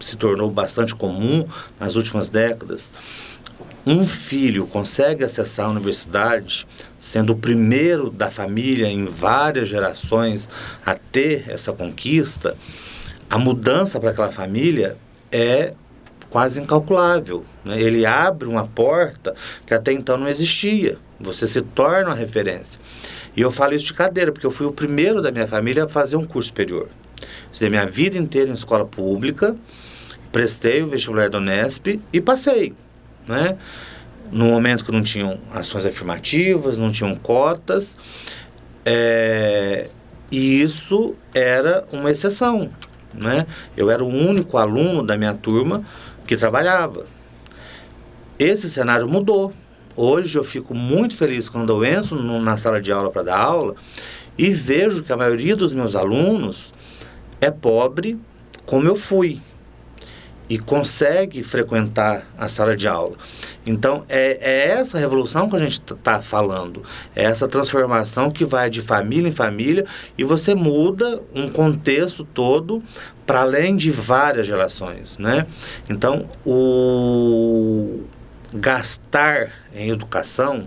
se 0.00 0.16
tornou 0.16 0.50
bastante 0.50 0.94
comum 0.94 1.46
nas 1.78 1.94
últimas 1.94 2.28
décadas, 2.28 2.92
um 3.86 4.04
filho 4.04 4.66
consegue 4.66 5.24
acessar 5.24 5.66
a 5.66 5.70
universidade, 5.70 6.66
sendo 6.98 7.32
o 7.32 7.36
primeiro 7.36 8.10
da 8.10 8.30
família 8.30 8.88
em 8.88 9.06
várias 9.06 9.68
gerações 9.68 10.48
a 10.84 10.94
ter 10.94 11.48
essa 11.48 11.72
conquista, 11.72 12.56
a 13.28 13.38
mudança 13.38 14.00
para 14.00 14.10
aquela 14.10 14.32
família 14.32 14.98
é 15.30 15.74
quase 16.30 16.60
incalculável. 16.60 17.44
Né? 17.64 17.80
Ele 17.80 18.06
abre 18.06 18.48
uma 18.48 18.66
porta 18.66 19.34
que 19.66 19.74
até 19.74 19.92
então 19.92 20.16
não 20.16 20.28
existia. 20.28 20.96
Você 21.20 21.46
se 21.46 21.60
torna 21.60 22.10
uma 22.10 22.14
referência. 22.14 22.80
E 23.36 23.40
eu 23.42 23.50
falo 23.50 23.74
isso 23.74 23.86
de 23.86 23.94
cadeira, 23.94 24.32
porque 24.32 24.46
eu 24.46 24.50
fui 24.50 24.66
o 24.66 24.72
primeiro 24.72 25.20
da 25.20 25.30
minha 25.30 25.46
família 25.46 25.84
a 25.84 25.88
fazer 25.88 26.16
um 26.16 26.24
curso 26.24 26.48
superior. 26.48 26.88
Estudei 27.52 27.68
minha 27.68 27.86
vida 27.86 28.16
inteira 28.16 28.50
em 28.50 28.54
escola 28.54 28.86
pública, 28.86 29.54
prestei 30.32 30.82
o 30.82 30.86
vestibular 30.86 31.28
do 31.28 31.36
Unesp 31.36 32.00
e 32.12 32.20
passei 32.20 32.74
né? 33.30 33.56
No 34.30 34.46
momento 34.46 34.84
que 34.84 34.92
não 34.92 35.02
tinham 35.02 35.38
ações 35.52 35.84
afirmativas, 35.84 36.78
não 36.78 36.90
tinham 36.92 37.14
cotas, 37.16 37.96
é, 38.84 39.88
e 40.30 40.62
isso 40.62 41.14
era 41.34 41.84
uma 41.92 42.10
exceção, 42.10 42.70
né? 43.12 43.46
Eu 43.76 43.90
era 43.90 44.04
o 44.04 44.08
único 44.08 44.56
aluno 44.56 45.02
da 45.02 45.16
minha 45.16 45.34
turma 45.34 45.82
que 46.30 46.36
trabalhava. 46.36 47.08
Esse 48.38 48.70
cenário 48.70 49.08
mudou. 49.08 49.52
Hoje 49.96 50.38
eu 50.38 50.44
fico 50.44 50.72
muito 50.72 51.16
feliz 51.16 51.48
quando 51.48 51.72
eu 51.72 51.84
entro 51.84 52.22
na 52.22 52.56
sala 52.56 52.80
de 52.80 52.92
aula 52.92 53.10
para 53.10 53.24
dar 53.24 53.38
aula 53.38 53.74
e 54.38 54.52
vejo 54.52 55.02
que 55.02 55.12
a 55.12 55.16
maioria 55.16 55.56
dos 55.56 55.72
meus 55.72 55.96
alunos 55.96 56.72
é 57.40 57.50
pobre 57.50 58.16
como 58.64 58.86
eu 58.86 58.94
fui 58.94 59.42
e 60.50 60.58
consegue 60.58 61.44
frequentar 61.44 62.26
a 62.36 62.48
sala 62.48 62.76
de 62.76 62.88
aula. 62.88 63.16
Então, 63.64 64.04
é, 64.08 64.36
é 64.40 64.68
essa 64.70 64.98
revolução 64.98 65.48
que 65.48 65.54
a 65.54 65.60
gente 65.60 65.80
está 65.80 66.20
falando, 66.20 66.82
é 67.14 67.22
essa 67.22 67.46
transformação 67.46 68.28
que 68.32 68.44
vai 68.44 68.68
de 68.68 68.82
família 68.82 69.28
em 69.28 69.32
família 69.32 69.86
e 70.18 70.24
você 70.24 70.52
muda 70.52 71.22
um 71.32 71.48
contexto 71.48 72.24
todo 72.24 72.82
para 73.24 73.42
além 73.42 73.76
de 73.76 73.92
várias 73.92 74.44
gerações, 74.44 75.16
né? 75.18 75.46
Então, 75.88 76.26
o 76.44 78.02
gastar 78.52 79.52
em 79.72 79.90
educação 79.90 80.66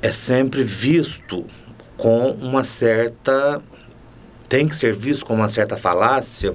é 0.00 0.12
sempre 0.12 0.62
visto 0.62 1.44
com 1.96 2.30
uma 2.30 2.62
certa 2.62 3.60
tem 4.48 4.68
que 4.68 4.76
ser 4.76 4.94
visto 4.94 5.24
com 5.24 5.34
uma 5.34 5.48
certa 5.48 5.76
falácia 5.76 6.54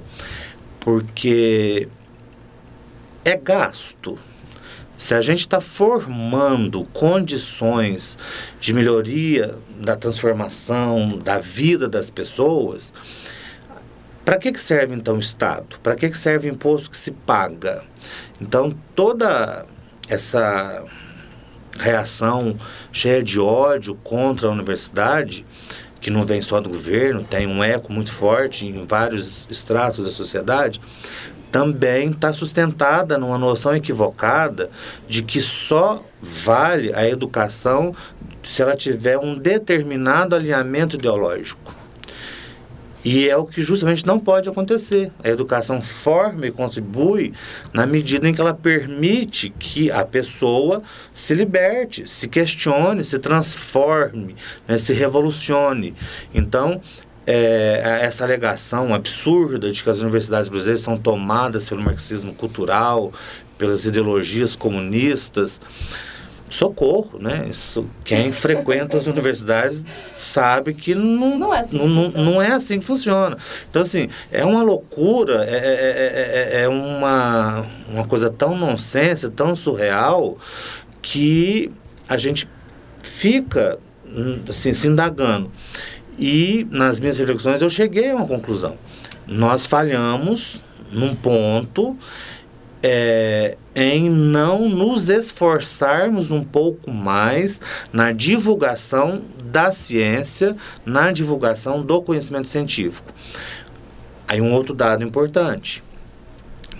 porque 0.80 1.88
é 3.24 3.36
gasto. 3.36 4.18
Se 4.96 5.14
a 5.14 5.20
gente 5.22 5.40
está 5.40 5.60
formando 5.60 6.84
condições 6.84 8.18
de 8.60 8.72
melhoria 8.72 9.56
da 9.78 9.96
transformação 9.96 11.18
da 11.18 11.38
vida 11.38 11.88
das 11.88 12.10
pessoas, 12.10 12.92
para 14.24 14.36
que, 14.36 14.52
que 14.52 14.60
serve 14.60 14.94
então 14.94 15.16
o 15.16 15.20
Estado? 15.20 15.78
Para 15.82 15.96
que, 15.96 16.10
que 16.10 16.18
serve 16.18 16.48
o 16.48 16.52
imposto 16.52 16.90
que 16.90 16.96
se 16.96 17.12
paga? 17.12 17.82
Então, 18.40 18.76
toda 18.94 19.64
essa 20.08 20.84
reação 21.78 22.56
cheia 22.92 23.22
de 23.22 23.40
ódio 23.40 23.94
contra 23.94 24.48
a 24.48 24.50
universidade 24.50 25.46
que 26.00 26.10
não 26.10 26.24
vem 26.24 26.40
só 26.40 26.60
do 26.60 26.70
governo, 26.70 27.24
tem 27.24 27.46
um 27.46 27.62
eco 27.62 27.92
muito 27.92 28.12
forte 28.12 28.66
em 28.66 28.86
vários 28.86 29.46
estratos 29.50 30.04
da 30.04 30.10
sociedade, 30.10 30.80
também 31.50 32.10
está 32.10 32.32
sustentada 32.32 33.18
numa 33.18 33.36
noção 33.36 33.74
equivocada 33.74 34.70
de 35.08 35.22
que 35.22 35.40
só 35.40 36.02
vale 36.22 36.94
a 36.94 37.08
educação 37.08 37.94
se 38.42 38.62
ela 38.62 38.76
tiver 38.76 39.18
um 39.18 39.36
determinado 39.36 40.34
alinhamento 40.34 40.96
ideológico. 40.96 41.79
E 43.04 43.28
é 43.28 43.36
o 43.36 43.46
que 43.46 43.62
justamente 43.62 44.06
não 44.06 44.18
pode 44.18 44.48
acontecer. 44.48 45.10
A 45.24 45.28
educação 45.28 45.80
forma 45.80 46.46
e 46.46 46.50
contribui 46.50 47.32
na 47.72 47.86
medida 47.86 48.28
em 48.28 48.34
que 48.34 48.40
ela 48.40 48.52
permite 48.52 49.50
que 49.58 49.90
a 49.90 50.04
pessoa 50.04 50.82
se 51.14 51.34
liberte, 51.34 52.08
se 52.08 52.28
questione, 52.28 53.02
se 53.02 53.18
transforme, 53.18 54.36
né, 54.68 54.76
se 54.76 54.92
revolucione. 54.92 55.94
Então, 56.34 56.80
é, 57.26 58.00
essa 58.02 58.24
alegação 58.24 58.92
absurda 58.92 59.70
de 59.70 59.82
que 59.82 59.88
as 59.88 59.98
universidades 59.98 60.48
brasileiras 60.48 60.82
são 60.82 60.98
tomadas 60.98 61.68
pelo 61.68 61.82
marxismo 61.82 62.34
cultural, 62.34 63.12
pelas 63.56 63.86
ideologias 63.86 64.56
comunistas, 64.56 65.60
socorro, 66.50 67.18
né? 67.18 67.46
Isso, 67.48 67.86
quem 68.04 68.32
frequenta 68.32 68.98
as 68.98 69.06
universidades 69.06 69.82
sabe 70.18 70.74
que 70.74 70.94
não, 70.94 71.38
não, 71.38 71.54
é 71.54 71.60
assim 71.60 71.78
não, 71.78 71.88
não, 71.88 72.10
não, 72.10 72.42
é 72.42 72.48
assim 72.48 72.80
que 72.80 72.84
funciona. 72.84 73.38
Então, 73.70 73.80
assim, 73.80 74.08
é 74.32 74.44
uma 74.44 74.62
loucura, 74.62 75.44
é, 75.44 75.56
é, 75.56 76.58
é, 76.58 76.62
é 76.62 76.68
uma, 76.68 77.64
uma 77.88 78.04
coisa 78.04 78.28
tão 78.28 78.58
nonsense, 78.58 79.30
tão 79.30 79.54
surreal, 79.54 80.36
que 81.00 81.70
a 82.08 82.18
gente 82.18 82.48
fica 83.02 83.78
hum, 84.04 84.40
assim, 84.48 84.72
se 84.72 84.88
indagando. 84.88 85.50
E 86.18 86.66
nas 86.70 86.98
minhas 87.00 87.16
reflexões 87.16 87.62
eu 87.62 87.70
cheguei 87.70 88.10
a 88.10 88.16
uma 88.16 88.26
conclusão. 88.26 88.76
Nós 89.26 89.64
falhamos 89.64 90.60
num 90.92 91.14
ponto 91.14 91.96
é, 92.82 93.56
em 93.74 94.10
não 94.10 94.68
nos 94.68 95.08
esforçarmos 95.08 96.30
um 96.30 96.42
pouco 96.42 96.90
mais 96.90 97.60
na 97.92 98.12
divulgação 98.12 99.22
da 99.44 99.72
ciência, 99.72 100.56
na 100.84 101.12
divulgação 101.12 101.82
do 101.82 102.02
conhecimento 102.02 102.48
científico. 102.48 103.12
Aí 104.26 104.40
um 104.40 104.52
outro 104.52 104.74
dado 104.74 105.04
importante. 105.04 105.82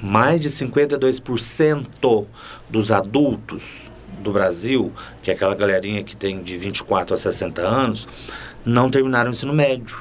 Mais 0.03 0.41
de 0.41 0.49
52% 0.51 2.27
dos 2.69 2.91
adultos 2.91 3.91
do 4.21 4.33
Brasil, 4.33 4.93
que 5.23 5.31
é 5.31 5.35
aquela 5.35 5.55
galerinha 5.55 6.03
que 6.03 6.17
tem 6.17 6.43
de 6.43 6.57
24 6.57 7.15
a 7.15 7.19
60 7.19 7.61
anos, 7.63 8.09
não 8.65 8.91
terminaram 8.91 9.31
o 9.31 9.33
ensino 9.33 9.53
médio. 9.53 9.99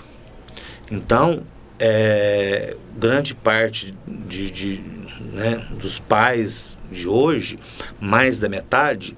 Então, 0.92 1.44
é, 1.80 2.76
grande 2.98 3.34
parte 3.34 3.96
de, 4.08 4.52
de 4.52 4.84
né, 5.34 5.66
dos 5.80 6.00
pais 6.00 6.78
de 6.92 7.08
hoje, 7.08 7.60
mais 8.00 8.40
da 8.40 8.50
metade, 8.50 9.16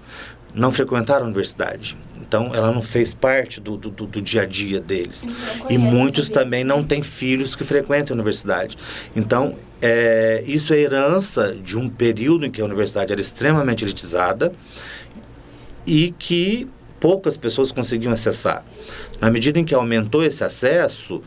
não 0.53 0.71
frequentaram 0.71 1.23
a 1.23 1.25
universidade. 1.25 1.95
Então, 2.19 2.51
ela 2.53 2.71
não 2.71 2.81
fez 2.81 3.13
parte 3.13 3.59
do, 3.59 3.75
do, 3.75 3.89
do 3.89 4.21
dia 4.21 4.43
a 4.43 4.45
dia 4.45 4.79
deles. 4.79 5.25
E 5.69 5.77
muitos 5.77 6.29
também 6.29 6.63
não 6.63 6.83
têm 6.83 7.03
filhos 7.03 7.55
que 7.55 7.63
frequentam 7.63 8.13
a 8.13 8.15
universidade. 8.15 8.77
Então, 9.15 9.57
é, 9.81 10.43
isso 10.45 10.73
é 10.73 10.79
herança 10.79 11.55
de 11.61 11.77
um 11.77 11.89
período 11.89 12.45
em 12.45 12.51
que 12.51 12.61
a 12.61 12.65
universidade 12.65 13.11
era 13.11 13.19
extremamente 13.19 13.83
elitizada 13.83 14.53
e 15.85 16.13
que 16.17 16.67
poucas 16.99 17.35
pessoas 17.35 17.71
conseguiam 17.71 18.13
acessar. 18.13 18.63
Na 19.19 19.29
medida 19.29 19.59
em 19.59 19.65
que 19.65 19.73
aumentou 19.73 20.23
esse 20.23 20.43
acesso, 20.43 21.21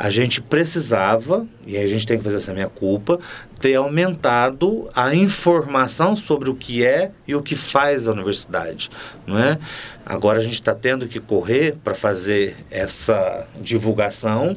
a 0.00 0.08
gente 0.08 0.40
precisava, 0.40 1.46
e 1.66 1.76
a 1.76 1.86
gente 1.86 2.06
tem 2.06 2.16
que 2.16 2.24
fazer 2.24 2.36
essa 2.36 2.54
minha 2.54 2.70
culpa, 2.70 3.20
ter 3.60 3.74
aumentado 3.74 4.88
a 4.96 5.14
informação 5.14 6.16
sobre 6.16 6.48
o 6.48 6.54
que 6.54 6.82
é 6.82 7.10
e 7.28 7.34
o 7.34 7.42
que 7.42 7.54
faz 7.54 8.08
a 8.08 8.12
universidade, 8.12 8.90
não 9.26 9.38
é? 9.38 9.58
Agora 10.06 10.38
a 10.38 10.42
gente 10.42 10.54
está 10.54 10.74
tendo 10.74 11.06
que 11.06 11.20
correr 11.20 11.76
para 11.84 11.94
fazer 11.94 12.56
essa 12.70 13.46
divulgação, 13.60 14.54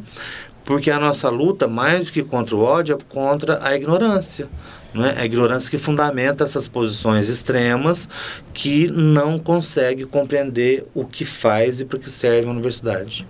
porque 0.63 0.89
a 0.89 0.97
nossa 0.97 1.29
luta, 1.29 1.67
mais 1.67 2.05
do 2.05 2.13
que 2.13 2.23
contra 2.23 2.55
o 2.55 2.61
ódio, 2.61 2.95
é 2.95 3.13
contra 3.13 3.59
a 3.61 3.75
ignorância. 3.75 4.47
Não 4.93 5.03
é? 5.03 5.19
a 5.19 5.25
ignorância 5.25 5.69
que 5.69 5.77
fundamenta 5.77 6.45
essas 6.45 6.69
posições 6.69 7.27
extremas 7.27 8.07
que 8.53 8.87
não 8.89 9.37
consegue 9.37 10.05
compreender 10.05 10.85
o 10.93 11.03
que 11.03 11.25
faz 11.25 11.81
e 11.81 11.85
para 11.85 11.99
que 11.99 12.09
serve 12.09 12.47
a 12.47 12.51
universidade. 12.51 13.27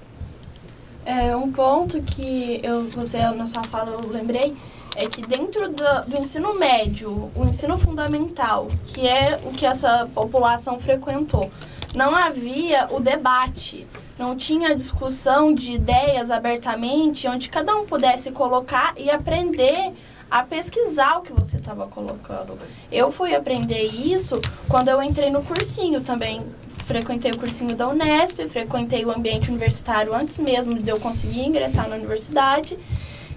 É, 1.05 1.35
um 1.35 1.51
ponto 1.51 2.01
que 2.01 2.61
eu, 2.63 2.87
você 2.87 3.17
na 3.31 3.45
sua 3.45 3.63
fala 3.63 3.91
eu 3.91 4.09
lembrei 4.09 4.55
é 4.95 5.07
que 5.07 5.21
dentro 5.21 5.69
do, 5.69 6.01
do, 6.07 6.17
ensino 6.17 6.57
médio, 6.57 7.31
o 7.35 7.45
ensino 7.45 7.77
fundamental, 7.77 8.67
que 8.85 9.07
é 9.07 9.39
o 9.43 9.51
que 9.51 9.65
essa 9.65 10.07
população 10.13 10.79
frequentou, 10.79 11.51
não 11.93 12.15
havia 12.15 12.87
o 12.91 12.99
debate, 12.99 13.87
não 14.17 14.35
tinha 14.35 14.75
discussão 14.75 15.53
de 15.53 15.73
ideias 15.73 16.31
abertamente, 16.31 17.27
onde 17.27 17.49
cada 17.49 17.75
um 17.75 17.85
pudesse 17.85 18.31
colocar 18.31 18.93
e 18.97 19.09
aprender 19.09 19.93
a 20.29 20.41
pesquisar 20.43 21.17
o 21.17 21.21
que 21.21 21.33
você 21.33 21.57
estava 21.57 21.87
colocando. 21.87 22.57
Eu 22.91 23.11
fui 23.11 23.35
aprender 23.35 23.83
isso 23.83 24.39
quando 24.67 24.89
eu 24.89 25.01
entrei 25.01 25.29
no 25.29 25.43
cursinho 25.43 26.01
também 26.01 26.43
frequentei 26.83 27.31
o 27.31 27.37
cursinho 27.37 27.75
da 27.75 27.87
Unesp, 27.87 28.39
frequentei 28.47 29.05
o 29.05 29.11
ambiente 29.11 29.49
universitário 29.49 30.13
antes 30.13 30.37
mesmo 30.37 30.75
de 30.75 30.89
eu 30.89 30.99
conseguir 30.99 31.41
ingressar 31.41 31.87
na 31.87 31.95
universidade. 31.95 32.77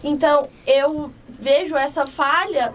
Então, 0.02 0.42
eu 0.66 1.10
vejo 1.28 1.76
essa 1.76 2.06
falha 2.06 2.72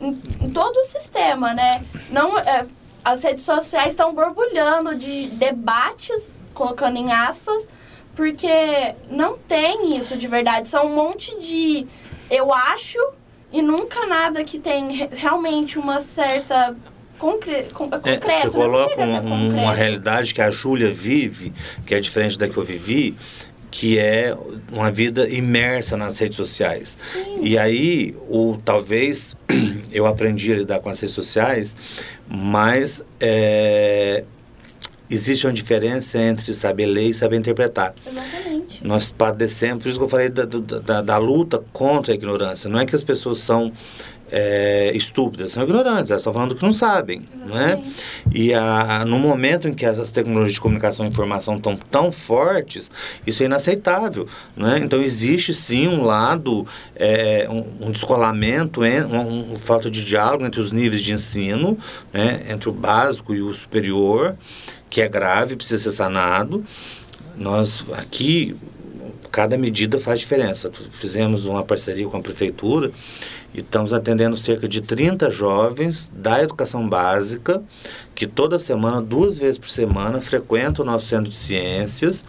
em, 0.00 0.10
em 0.40 0.50
todo 0.50 0.76
o 0.76 0.82
sistema, 0.82 1.54
né? 1.54 1.84
Não, 2.10 2.38
é, 2.38 2.66
as 3.04 3.22
redes 3.22 3.44
sociais 3.44 3.88
estão 3.88 4.14
borbulhando 4.14 4.94
de 4.94 5.28
debates, 5.28 6.34
colocando 6.52 6.96
em 6.96 7.12
aspas, 7.12 7.68
porque 8.14 8.94
não 9.08 9.38
tem 9.38 9.96
isso 9.96 10.16
de 10.16 10.26
verdade. 10.26 10.68
São 10.68 10.86
um 10.86 10.94
monte 10.94 11.38
de 11.40 11.86
eu 12.30 12.52
acho 12.52 12.98
e 13.52 13.62
nunca 13.62 14.06
nada 14.06 14.44
que 14.44 14.58
tem 14.58 15.08
realmente 15.12 15.78
uma 15.78 16.00
certa 16.00 16.76
concre 17.18 17.64
concreto. 17.72 18.08
É, 18.08 18.40
você 18.40 18.50
coloca 18.50 19.02
um, 19.02 19.50
uma 19.50 19.72
realidade 19.72 20.32
que 20.32 20.40
a 20.40 20.50
Júlia 20.50 20.92
vive, 20.92 21.52
que 21.86 21.94
é 21.94 22.00
diferente 22.00 22.38
da 22.38 22.48
que 22.48 22.56
eu 22.56 22.64
vivi, 22.64 23.16
que 23.70 23.98
é 23.98 24.36
uma 24.72 24.90
vida 24.90 25.28
imersa 25.28 25.96
nas 25.96 26.18
redes 26.18 26.36
sociais. 26.36 26.96
Sim. 27.12 27.38
E 27.42 27.58
aí, 27.58 28.14
o, 28.28 28.58
talvez 28.64 29.36
eu 29.92 30.06
aprendi 30.06 30.52
a 30.52 30.56
lidar 30.56 30.80
com 30.80 30.88
as 30.88 31.00
redes 31.00 31.14
sociais, 31.14 31.76
mas 32.26 33.02
é, 33.20 34.24
existe 35.10 35.46
uma 35.46 35.52
diferença 35.52 36.18
entre 36.18 36.54
saber 36.54 36.86
ler 36.86 37.10
e 37.10 37.14
saber 37.14 37.36
interpretar. 37.36 37.94
Exatamente. 38.06 38.86
Nós 38.86 39.10
padecemos, 39.10 39.82
por 39.82 39.88
isso 39.88 39.98
que 39.98 40.04
eu 40.04 40.08
falei 40.08 40.28
da, 40.28 40.44
da, 40.44 41.02
da 41.02 41.18
luta 41.18 41.62
contra 41.72 42.12
a 42.12 42.14
ignorância. 42.14 42.70
Não 42.70 42.78
é 42.78 42.86
que 42.86 42.94
as 42.94 43.02
pessoas 43.02 43.38
são 43.38 43.72
é, 44.30 44.92
estúpidas, 44.94 45.52
são 45.52 45.62
ignorantes, 45.62 46.10
elas 46.10 46.22
estão 46.22 46.32
falando 46.32 46.54
que 46.54 46.62
não 46.62 46.72
sabem, 46.72 47.22
não 47.46 47.58
é? 47.58 47.80
E 48.32 48.52
a, 48.52 49.04
no 49.04 49.18
momento 49.18 49.68
em 49.68 49.74
que 49.74 49.86
as 49.86 50.10
tecnologias 50.10 50.54
de 50.54 50.60
comunicação 50.60 51.06
e 51.06 51.08
informação 51.08 51.56
estão 51.56 51.76
tão 51.76 52.12
fortes, 52.12 52.90
isso 53.26 53.42
é 53.42 53.46
inaceitável, 53.46 54.26
não 54.56 54.70
é? 54.70 54.78
Então 54.78 55.00
existe 55.00 55.54
sim 55.54 55.88
um 55.88 56.04
lado, 56.04 56.66
é, 56.94 57.46
um, 57.50 57.88
um, 57.88 57.90
descolamento, 57.90 58.82
um, 58.82 59.52
um, 59.52 59.56
falta 59.56 59.90
de 59.90 60.04
diálogo 60.04 60.44
entre 60.44 60.60
os 60.60 60.72
níveis 60.72 61.02
de 61.02 61.12
ensino, 61.12 61.78
né? 62.12 62.42
entre 62.50 62.68
o 62.68 62.72
básico 62.72 63.34
e 63.34 63.40
o 63.40 63.52
superior, 63.54 64.36
que 64.90 65.00
é 65.00 65.08
grave, 65.08 65.56
precisa 65.56 65.82
ser 65.82 65.92
sanado. 65.92 66.64
Nós 67.36 67.84
aqui 67.92 68.56
cada 69.30 69.56
medida 69.56 70.00
faz 70.00 70.20
diferença. 70.20 70.70
Fizemos 70.90 71.44
uma 71.44 71.62
parceria 71.62 72.06
com 72.08 72.16
a 72.16 72.20
prefeitura 72.20 72.90
e 73.54 73.60
estamos 73.60 73.92
atendendo 73.92 74.36
cerca 74.36 74.68
de 74.68 74.80
30 74.80 75.30
jovens 75.30 76.10
da 76.14 76.42
educação 76.42 76.88
básica 76.88 77.62
que 78.14 78.26
toda 78.26 78.58
semana, 78.58 79.00
duas 79.00 79.38
vezes 79.38 79.58
por 79.58 79.70
semana, 79.70 80.20
frequentam 80.20 80.84
o 80.84 80.86
nosso 80.86 81.06
centro 81.06 81.28
de 81.30 81.36
ciências. 81.36 82.24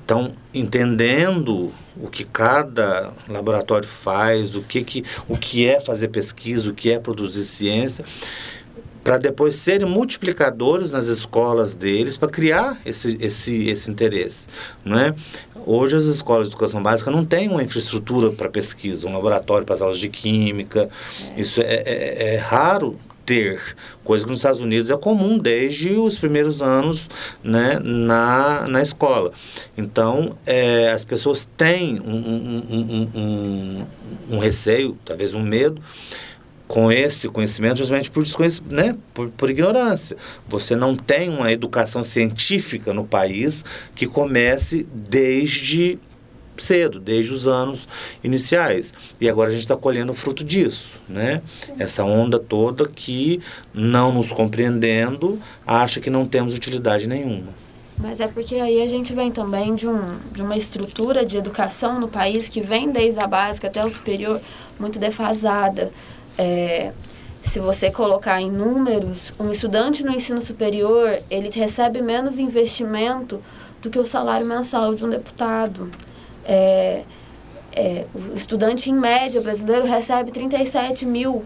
Estão 0.00 0.32
entendendo 0.52 1.72
o 1.96 2.08
que 2.08 2.24
cada 2.24 3.12
laboratório 3.28 3.88
faz, 3.88 4.54
o 4.54 4.62
que, 4.62 4.82
que, 4.82 5.04
o 5.28 5.36
que 5.36 5.66
é 5.66 5.80
fazer 5.80 6.08
pesquisa, 6.08 6.70
o 6.70 6.74
que 6.74 6.90
é 6.90 6.98
produzir 6.98 7.44
ciência 7.44 8.04
para 9.04 9.18
depois 9.18 9.56
serem 9.56 9.86
multiplicadores 9.86 10.90
nas 10.90 11.06
escolas 11.06 11.74
deles 11.74 12.16
para 12.16 12.30
criar 12.30 12.80
esse, 12.86 13.18
esse, 13.20 13.68
esse 13.68 13.90
interesse, 13.90 14.48
não 14.82 14.98
é? 14.98 15.14
Hoje 15.66 15.94
as 15.94 16.04
escolas 16.04 16.48
de 16.48 16.54
educação 16.54 16.82
básica 16.82 17.10
não 17.10 17.24
têm 17.24 17.48
uma 17.48 17.62
infraestrutura 17.62 18.30
para 18.30 18.48
pesquisa, 18.48 19.06
um 19.06 19.12
laboratório 19.12 19.64
para 19.64 19.74
as 19.74 19.82
aulas 19.82 19.98
de 19.98 20.08
química, 20.08 20.88
é. 21.36 21.40
isso 21.40 21.60
é, 21.60 21.82
é, 21.86 22.34
é 22.34 22.36
raro 22.36 22.98
ter, 23.24 23.60
coisa 24.02 24.24
que 24.24 24.30
nos 24.30 24.40
Estados 24.40 24.60
Unidos 24.60 24.90
é 24.90 24.96
comum 24.96 25.38
desde 25.38 25.92
os 25.92 26.18
primeiros 26.18 26.60
anos 26.60 27.08
né, 27.42 27.78
na, 27.82 28.68
na 28.68 28.82
escola. 28.82 29.32
Então, 29.76 30.36
é, 30.44 30.90
as 30.92 31.04
pessoas 31.04 31.48
têm 31.56 32.00
um, 32.00 32.14
um, 32.14 32.66
um, 32.70 33.10
um, 33.14 33.86
um 34.36 34.38
receio, 34.38 34.96
talvez 35.04 35.32
um 35.32 35.40
medo, 35.40 35.80
com 36.66 36.90
esse 36.90 37.28
conhecimento 37.28 37.78
justamente 37.78 38.10
por, 38.10 38.24
né, 38.68 38.96
por, 39.12 39.28
por, 39.30 39.50
ignorância. 39.50 40.16
Você 40.48 40.74
não 40.74 40.96
tem 40.96 41.28
uma 41.28 41.52
educação 41.52 42.02
científica 42.02 42.92
no 42.92 43.04
país 43.04 43.64
que 43.94 44.06
comece 44.06 44.86
desde 44.92 45.98
cedo, 46.56 47.00
desde 47.00 47.32
os 47.32 47.46
anos 47.46 47.88
iniciais. 48.22 48.94
E 49.20 49.28
agora 49.28 49.48
a 49.48 49.52
gente 49.52 49.62
está 49.62 49.76
colhendo 49.76 50.12
o 50.12 50.14
fruto 50.14 50.44
disso, 50.44 51.00
né? 51.08 51.42
Essa 51.78 52.04
onda 52.04 52.38
toda 52.38 52.88
que, 52.88 53.40
não 53.72 54.12
nos 54.12 54.30
compreendendo, 54.30 55.40
acha 55.66 56.00
que 56.00 56.10
não 56.10 56.26
temos 56.26 56.54
utilidade 56.54 57.08
nenhuma. 57.08 57.64
Mas 57.98 58.20
é 58.20 58.26
porque 58.26 58.56
aí 58.56 58.82
a 58.82 58.86
gente 58.86 59.14
vem 59.14 59.30
também 59.30 59.74
de, 59.74 59.88
um, 59.88 60.00
de 60.32 60.42
uma 60.42 60.56
estrutura 60.56 61.24
de 61.24 61.36
educação 61.36 62.00
no 62.00 62.08
país 62.08 62.48
que 62.48 62.60
vem 62.60 62.90
desde 62.90 63.22
a 63.22 63.26
básica 63.26 63.68
até 63.68 63.84
o 63.84 63.90
superior 63.90 64.40
muito 64.80 64.98
defasada 64.98 65.90
é, 66.38 66.92
se 67.42 67.60
você 67.60 67.90
colocar 67.90 68.40
em 68.40 68.50
números, 68.50 69.32
um 69.38 69.50
estudante 69.50 70.02
no 70.02 70.10
ensino 70.10 70.40
superior, 70.40 71.18
ele 71.30 71.50
recebe 71.50 72.00
menos 72.00 72.38
investimento 72.38 73.40
do 73.82 73.90
que 73.90 73.98
o 73.98 74.06
salário 74.06 74.46
mensal 74.46 74.94
de 74.94 75.04
um 75.04 75.10
deputado. 75.10 75.90
É, 76.44 77.04
é, 77.72 78.06
o 78.14 78.34
estudante, 78.34 78.90
em 78.90 78.94
média, 78.94 79.40
brasileiro 79.40 79.86
recebe 79.86 80.30
37 80.30 81.04
mil 81.04 81.44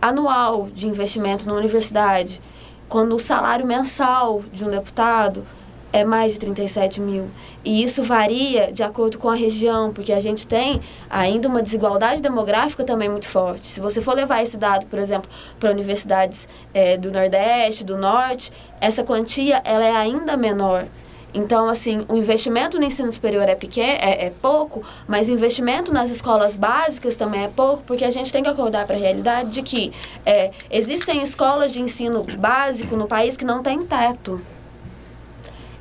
anual 0.00 0.68
de 0.72 0.86
investimento 0.86 1.46
na 1.46 1.54
universidade, 1.54 2.40
quando 2.88 3.14
o 3.14 3.18
salário 3.18 3.66
mensal 3.66 4.42
de 4.52 4.64
um 4.64 4.70
deputado 4.70 5.44
é 5.92 6.04
mais 6.04 6.32
de 6.32 6.38
37 6.38 7.00
mil. 7.00 7.28
E 7.64 7.82
isso 7.82 8.02
varia 8.02 8.72
de 8.72 8.82
acordo 8.82 9.18
com 9.18 9.28
a 9.28 9.34
região, 9.34 9.92
porque 9.92 10.12
a 10.12 10.20
gente 10.20 10.46
tem 10.46 10.80
ainda 11.08 11.48
uma 11.48 11.62
desigualdade 11.62 12.22
demográfica 12.22 12.84
também 12.84 13.08
muito 13.08 13.28
forte. 13.28 13.66
Se 13.66 13.80
você 13.80 14.00
for 14.00 14.14
levar 14.14 14.42
esse 14.42 14.56
dado, 14.56 14.86
por 14.86 14.98
exemplo, 14.98 15.30
para 15.58 15.70
universidades 15.70 16.48
é, 16.72 16.96
do 16.96 17.10
Nordeste, 17.10 17.84
do 17.84 17.96
Norte, 17.96 18.52
essa 18.80 19.02
quantia 19.02 19.60
ela 19.64 19.84
é 19.84 19.94
ainda 19.94 20.36
menor. 20.36 20.86
Então, 21.32 21.68
assim, 21.68 22.04
o 22.08 22.16
investimento 22.16 22.78
no 22.78 22.84
ensino 22.84 23.10
superior 23.12 23.48
é 23.48 23.54
pequeno, 23.54 23.98
é, 24.02 24.26
é, 24.26 24.32
pouco, 24.42 24.82
mas 25.06 25.28
o 25.28 25.30
investimento 25.30 25.92
nas 25.92 26.10
escolas 26.10 26.56
básicas 26.56 27.14
também 27.14 27.44
é 27.44 27.48
pouco, 27.48 27.82
porque 27.86 28.04
a 28.04 28.10
gente 28.10 28.32
tem 28.32 28.42
que 28.42 28.48
acordar 28.48 28.86
para 28.86 28.96
a 28.96 28.98
realidade 28.98 29.50
de 29.50 29.62
que 29.62 29.92
é, 30.26 30.50
existem 30.70 31.22
escolas 31.22 31.72
de 31.72 31.80
ensino 31.80 32.24
básico 32.38 32.96
no 32.96 33.06
país 33.06 33.36
que 33.36 33.44
não 33.44 33.62
têm 33.62 33.84
teto, 33.84 34.40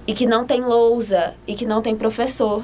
e 0.10 0.14
que 0.16 0.26
não 0.26 0.44
tem 0.44 0.62
lousa, 0.62 1.36
e 1.46 1.54
que 1.54 1.68
não 1.68 1.84
tem 1.84 1.96
professor. 1.96 2.64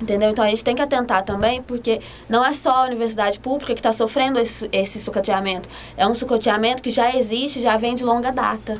Entendeu? 0.00 0.30
Então 0.30 0.44
a 0.44 0.48
gente 0.48 0.62
tem 0.62 0.76
que 0.76 0.82
atentar 0.82 1.24
também, 1.24 1.60
porque 1.60 1.98
não 2.28 2.44
é 2.44 2.54
só 2.54 2.70
a 2.70 2.86
universidade 2.86 3.40
pública 3.40 3.74
que 3.74 3.80
está 3.80 3.92
sofrendo 3.92 4.38
esse, 4.38 4.68
esse 4.70 5.00
sucateamento. 5.00 5.68
É 5.96 6.06
um 6.06 6.14
sucateamento 6.14 6.84
que 6.84 6.90
já 6.90 7.16
existe, 7.16 7.60
já 7.60 7.76
vem 7.76 7.96
de 7.96 8.04
longa 8.04 8.30
data. 8.30 8.78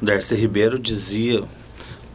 Darcy 0.00 0.36
Ribeiro 0.36 0.78
dizia 0.78 1.42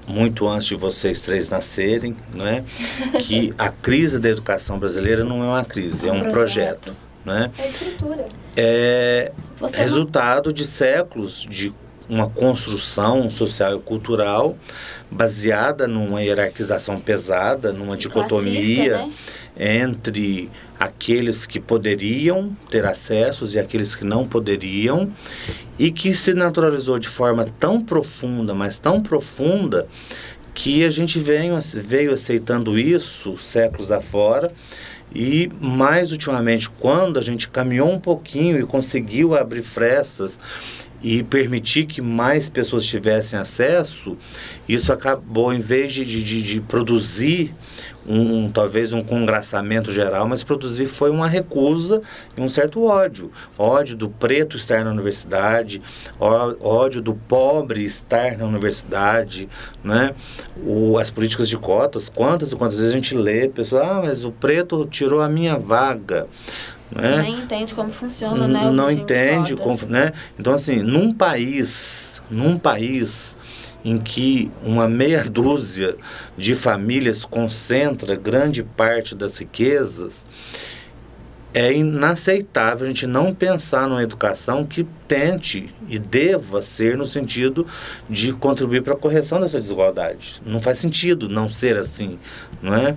muito 0.07 0.47
antes 0.47 0.69
de 0.69 0.75
vocês 0.75 1.19
três 1.19 1.49
nascerem, 1.49 2.15
não 2.33 2.47
é? 2.47 2.63
que 3.19 3.53
a 3.57 3.67
crise 3.67 4.17
da 4.19 4.29
educação 4.29 4.79
brasileira 4.79 5.25
não 5.25 5.43
é 5.43 5.47
uma 5.47 5.65
crise, 5.65 6.07
é 6.07 6.13
um, 6.13 6.31
projeto. 6.31 6.93
projeto 6.93 7.07
né? 7.25 7.51
É 7.57 7.67
estrutura. 7.67 8.29
É 8.55 9.33
Você 9.57 9.83
resultado 9.83 10.45
não... 10.45 10.53
de 10.53 10.65
séculos 10.65 11.45
de 11.49 11.73
uma 12.09 12.29
construção 12.29 13.29
social 13.29 13.77
e 13.77 13.81
cultural 13.81 14.57
baseada 15.09 15.87
numa 15.87 16.21
hierarquização 16.21 16.99
pesada, 16.99 17.71
numa 17.71 17.97
dicotomia 17.97 19.05
né? 19.05 19.11
entre 19.59 20.49
aqueles 20.79 21.45
que 21.45 21.59
poderiam 21.59 22.55
ter 22.69 22.85
acessos 22.85 23.53
e 23.53 23.59
aqueles 23.59 23.95
que 23.95 24.05
não 24.05 24.27
poderiam, 24.27 25.11
e 25.79 25.91
que 25.91 26.13
se 26.13 26.33
naturalizou 26.33 26.99
de 26.99 27.07
forma 27.07 27.45
tão 27.59 27.81
profunda, 27.81 28.53
mas 28.53 28.77
tão 28.77 29.01
profunda, 29.01 29.87
que 30.53 30.83
a 30.83 30.89
gente 30.89 31.19
veio, 31.19 31.53
veio 31.75 32.13
aceitando 32.13 32.79
isso 32.79 33.37
séculos 33.37 33.91
afora. 33.91 34.51
E 35.13 35.49
mais 35.61 36.11
ultimamente, 36.11 36.67
quando 36.67 37.17
a 37.17 37.21
gente 37.21 37.47
caminhou 37.47 37.89
um 37.89 37.99
pouquinho 37.99 38.59
e 38.59 38.63
conseguiu 38.63 39.35
abrir 39.35 39.61
frestas 39.61 40.39
e 41.01 41.23
permitir 41.23 41.85
que 41.85 42.01
mais 42.01 42.49
pessoas 42.49 42.85
tivessem 42.85 43.37
acesso, 43.37 44.17
isso 44.67 44.91
acabou, 44.91 45.53
em 45.53 45.59
vez 45.59 45.93
de, 45.93 46.05
de, 46.05 46.41
de 46.41 46.61
produzir 46.61 47.53
um, 48.07 48.45
um, 48.45 48.51
talvez 48.51 48.93
um 48.93 49.03
congraçamento 49.03 49.91
geral, 49.91 50.27
mas 50.27 50.41
produzir 50.41 50.85
foi 50.85 51.09
uma 51.09 51.27
recusa 51.27 52.01
e 52.37 52.41
um 52.41 52.47
certo 52.47 52.83
ódio. 52.85 53.31
Ódio 53.57 53.95
do 53.95 54.09
preto 54.09 54.55
estar 54.55 54.83
na 54.83 54.91
universidade, 54.91 55.81
ódio 56.19 57.01
do 57.01 57.13
pobre 57.13 57.83
estar 57.83 58.37
na 58.37 58.45
universidade, 58.45 59.49
né? 59.83 60.15
O, 60.63 60.97
as 60.97 61.09
políticas 61.09 61.49
de 61.49 61.57
cotas, 61.57 62.09
quantas 62.09 62.51
e 62.51 62.55
quantas 62.55 62.77
vezes 62.77 62.93
a 62.93 62.95
gente 62.95 63.15
lê, 63.15 63.49
pessoal, 63.49 63.97
ah, 63.97 64.01
mas 64.05 64.23
o 64.23 64.31
preto 64.31 64.85
tirou 64.85 65.21
a 65.21 65.29
minha 65.29 65.57
vaga. 65.57 66.27
Né? 66.91 67.21
Nem 67.21 67.39
entende 67.39 67.75
como 67.75 67.91
funciona, 67.91 68.47
né? 68.47 68.71
não 68.71 68.89
entende 68.89 69.55
como, 69.55 69.77
né? 69.87 70.13
Então 70.39 70.53
assim, 70.53 70.77
num 70.77 71.13
país, 71.13 72.21
num 72.29 72.57
país 72.57 73.35
em 73.83 73.97
que 73.97 74.51
uma 74.63 74.87
meia 74.87 75.23
dúzia 75.23 75.95
de 76.37 76.55
famílias 76.55 77.23
concentra 77.23 78.15
grande 78.15 78.63
parte 78.63 79.15
das 79.15 79.37
riquezas, 79.37 80.25
é 81.53 81.73
inaceitável 81.73 82.85
a 82.85 82.89
gente 82.89 83.07
não 83.07 83.33
pensar 83.33 83.87
numa 83.87 84.03
educação 84.03 84.65
que 84.65 84.85
tente 85.07 85.73
e 85.87 85.97
deva 85.97 86.61
ser 86.61 86.97
no 86.97 87.05
sentido 87.05 87.65
de 88.09 88.31
contribuir 88.33 88.83
para 88.83 88.93
a 88.93 88.97
correção 88.97 89.39
dessa 89.39 89.57
desigualdade. 89.57 90.41
Não 90.45 90.61
faz 90.61 90.79
sentido 90.79 91.27
não 91.27 91.49
ser 91.49 91.77
assim, 91.77 92.19
não 92.61 92.75
é? 92.75 92.95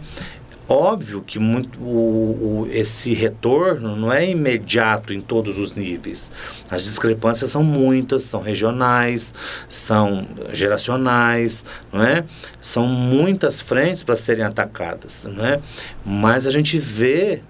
Óbvio 0.73 1.21
que 1.21 1.37
muito, 1.37 1.81
o, 1.81 2.63
o, 2.63 2.69
esse 2.71 3.13
retorno 3.13 3.97
não 3.97 4.13
é 4.13 4.31
imediato 4.31 5.13
em 5.13 5.21
todos 5.21 5.59
os 5.59 5.75
níveis. 5.75 6.31
As 6.71 6.85
discrepâncias 6.85 7.51
são 7.51 7.65
muitas, 7.65 8.23
são 8.23 8.41
regionais, 8.41 9.35
são 9.69 10.25
geracionais, 10.53 11.65
não 11.93 12.05
é? 12.05 12.25
São 12.61 12.87
muitas 12.87 13.61
frentes 13.61 14.05
para 14.05 14.15
serem 14.15 14.45
atacadas, 14.45 15.25
não 15.25 15.45
é? 15.45 15.61
Mas 16.07 16.47
a 16.47 16.53
gente 16.53 16.79
vê 16.79 17.43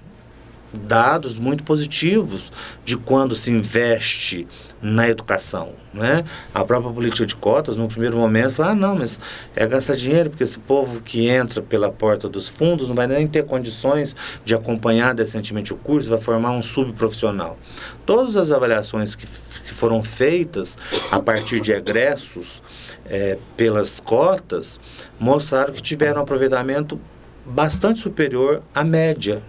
dados 0.73 1.39
muito 1.39 1.65
positivos 1.65 2.53
de 2.85 2.97
quando 2.97 3.35
se 3.35 3.51
investe 3.51 4.47
na 4.81 5.09
educação. 5.09 5.73
Né? 5.93 6.25
A 6.55 6.65
própria 6.65 6.93
política 6.93 7.27
de 7.27 7.35
cotas, 7.35 7.77
no 7.77 7.89
primeiro 7.89 8.17
momento, 8.17 8.55
fala, 8.55 8.71
ah, 8.71 8.75
não, 8.75 8.97
mas 8.97 9.19
é 9.57 9.67
gastar 9.67 9.97
dinheiro, 9.97 10.31
porque 10.31 10.45
esse 10.45 10.59
povo 10.59 11.01
que 11.01 11.29
entra 11.29 11.61
pela 11.61 11.91
porta 11.91 12.29
dos 12.29 12.49
fundos 12.49 12.89
não 12.89 12.95
vai 12.95 13.07
nem 13.07 13.27
ter 13.27 13.45
condições 13.45 14.15
de 14.45 14.55
acompanhar 14.55 15.15
decentemente 15.15 15.73
o 15.73 15.77
curso, 15.77 16.09
vai 16.09 16.21
formar 16.21 16.53
um 16.53 16.63
subprofissional. 16.63 17.59
Todas 18.07 18.37
as 18.37 18.51
avaliações 18.51 19.15
que, 19.15 19.27
que 19.27 19.75
foram 19.75 20.03
feitas 20.03 20.79
a 21.11 21.19
partir 21.19 21.61
de 21.61 21.73
egressos 21.73 22.63
é, 23.05 23.37
pelas 23.57 23.99
cotas 24.01 24.79
mostraram 25.19 25.75
que 25.75 25.83
tiveram 25.83 26.21
um 26.21 26.23
aproveitamento 26.23 26.99
bastante 27.45 27.99
superior 27.99 28.63
à 28.73 28.85
média 28.85 29.43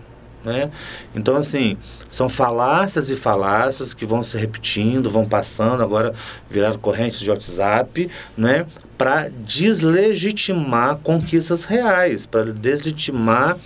né? 0.44 0.72
Então, 1.16 1.36
assim, 1.36 1.78
são 2.10 2.28
falácias 2.28 3.10
e 3.10 3.16
falácias 3.16 3.94
que 3.94 4.06
vão 4.06 4.24
se 4.24 4.38
repetindo, 4.38 5.10
vão 5.10 5.28
passando, 5.28 5.84
agora 5.84 6.14
viraram 6.50 6.78
correntes 6.78 7.20
de 7.20 7.30
WhatsApp, 7.30 8.10
né? 8.38 8.66
para 9.02 9.30
deslegitimar 9.30 10.98
conquistas 10.98 11.66
reais, 11.66 12.28
para 12.28 12.54
deslegitimar 12.54 13.58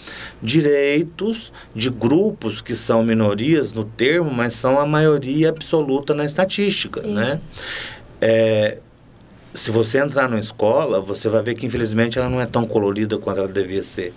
direitos 0.42 1.52
de 1.76 1.90
grupos 1.90 2.62
que 2.62 2.74
são 2.74 3.04
minorias 3.04 3.74
no 3.74 3.84
termo, 3.84 4.32
mas 4.32 4.56
são 4.56 4.80
a 4.80 4.86
maioria 4.86 5.50
absoluta 5.50 6.14
na 6.14 6.24
estatística. 6.24 7.02
Né? 7.02 7.42
É, 8.22 8.78
se 9.54 9.72
você 9.72 10.00
entrar 10.00 10.30
numa 10.30 10.40
escola, 10.40 11.02
você 11.02 11.28
vai 11.28 11.44
ver 11.44 11.56
que 11.56 11.66
infelizmente 11.66 12.18
ela 12.18 12.30
não 12.30 12.40
é 12.40 12.46
tão 12.46 12.66
colorida 12.66 13.18
quanto 13.18 13.42
ela 13.42 13.50
devia 13.50 13.84
ser. 13.84 14.14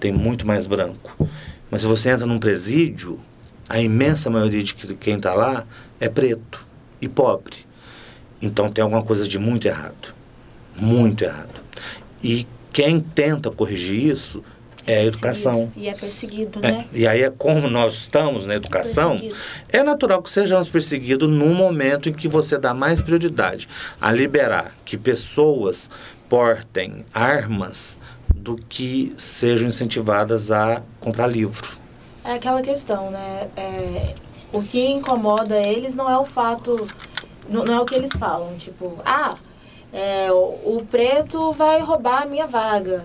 Tem 0.00 0.10
muito 0.10 0.46
mais 0.46 0.66
branco. 0.66 1.28
Mas 1.72 1.80
se 1.80 1.86
você 1.86 2.10
entra 2.10 2.26
num 2.26 2.38
presídio, 2.38 3.18
a 3.66 3.80
imensa 3.80 4.28
maioria 4.28 4.62
de 4.62 4.74
quem 4.74 5.16
está 5.16 5.32
lá 5.32 5.64
é 5.98 6.06
preto 6.06 6.66
e 7.00 7.08
pobre. 7.08 7.56
Então 8.42 8.70
tem 8.70 8.82
alguma 8.82 9.02
coisa 9.02 9.26
de 9.26 9.38
muito 9.38 9.66
errado. 9.66 10.14
Muito 10.76 11.24
errado. 11.24 11.62
E 12.22 12.46
quem 12.74 13.00
tenta 13.00 13.50
corrigir 13.50 14.04
isso 14.04 14.44
é 14.86 14.98
a 14.98 15.04
educação. 15.04 15.72
E 15.74 15.88
é 15.88 15.94
perseguido, 15.94 16.58
é, 16.62 16.72
né? 16.72 16.86
e 16.92 17.06
aí 17.06 17.22
é 17.22 17.30
como 17.30 17.66
nós 17.70 17.94
estamos 17.94 18.46
na 18.46 18.54
educação, 18.54 19.18
é 19.70 19.82
natural 19.82 20.22
que 20.22 20.28
sejamos 20.28 20.68
perseguidos 20.68 21.30
num 21.30 21.54
momento 21.54 22.06
em 22.06 22.12
que 22.12 22.28
você 22.28 22.58
dá 22.58 22.74
mais 22.74 23.00
prioridade 23.00 23.66
a 23.98 24.12
liberar 24.12 24.76
que 24.84 24.98
pessoas 24.98 25.88
portem 26.28 27.06
armas 27.14 27.98
do 28.42 28.56
que 28.56 29.14
sejam 29.16 29.68
incentivadas 29.68 30.50
a 30.50 30.82
comprar 31.00 31.28
livro. 31.28 31.70
É 32.24 32.32
aquela 32.32 32.60
questão, 32.60 33.10
né? 33.10 33.48
É, 33.56 34.14
o 34.52 34.60
que 34.60 34.84
incomoda 34.84 35.56
eles 35.56 35.94
não 35.94 36.10
é 36.10 36.18
o 36.18 36.24
fato, 36.24 36.86
não, 37.48 37.64
não 37.64 37.74
é 37.74 37.80
o 37.80 37.84
que 37.84 37.94
eles 37.94 38.10
falam, 38.18 38.56
tipo, 38.56 38.98
ah, 39.04 39.34
é, 39.92 40.32
o, 40.32 40.76
o 40.76 40.84
preto 40.90 41.52
vai 41.52 41.80
roubar 41.80 42.22
a 42.22 42.26
minha 42.26 42.46
vaga. 42.46 43.04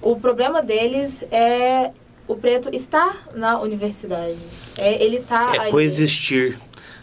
O 0.00 0.16
problema 0.16 0.62
deles 0.62 1.22
é 1.30 1.90
o 2.26 2.34
preto 2.34 2.74
estar 2.74 3.24
na 3.34 3.60
universidade. 3.60 4.38
É, 4.78 5.02
ele 5.04 5.20
tá 5.20 5.66
é 5.66 5.70
coexistir. 5.70 6.58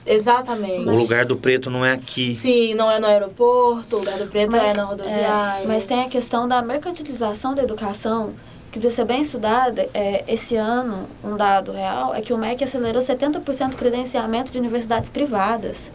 Exatamente. 0.06 0.88
O 0.88 0.96
lugar 0.96 1.26
do 1.26 1.38
preto 1.38 1.70
não 1.70 1.86
é 1.86 1.94
aqui. 1.94 2.34
Sim, 2.34 2.74
não 2.74 2.90
é 2.90 3.00
no 3.00 3.08
aeroporto, 3.08 3.98
o 3.98 4.00
lugar 4.00 4.18
do 4.18 4.28
preto 4.28 4.52
mas, 4.52 4.70
é 4.70 4.74
na 4.74 4.84
rodoviária. 4.84 5.64
É, 5.64 5.68
mas 5.68 5.86
tem 5.86 6.04
a 6.04 6.10
questão 6.10 6.48
da 6.48 6.62
mercantilização 6.62 7.54
da 7.54 7.64
educação, 7.64 8.34
que 8.72 8.80
precisa 8.80 9.04
ser 9.04 9.06
bem 9.06 9.22
estudada. 9.22 9.88
É, 9.94 10.24
esse 10.28 10.56
ano, 10.56 11.08
um 11.24 11.36
dado 11.36 11.72
real 11.72 12.14
é 12.14 12.22
que 12.22 12.34
o 12.34 12.38
MEC 12.38 12.64
acelerou 12.64 13.02
70% 13.02 13.72
do 13.72 13.78
credenciamento 13.78 14.52
de 14.52 14.58
universidades 14.58 15.10
privadas. 15.10 15.92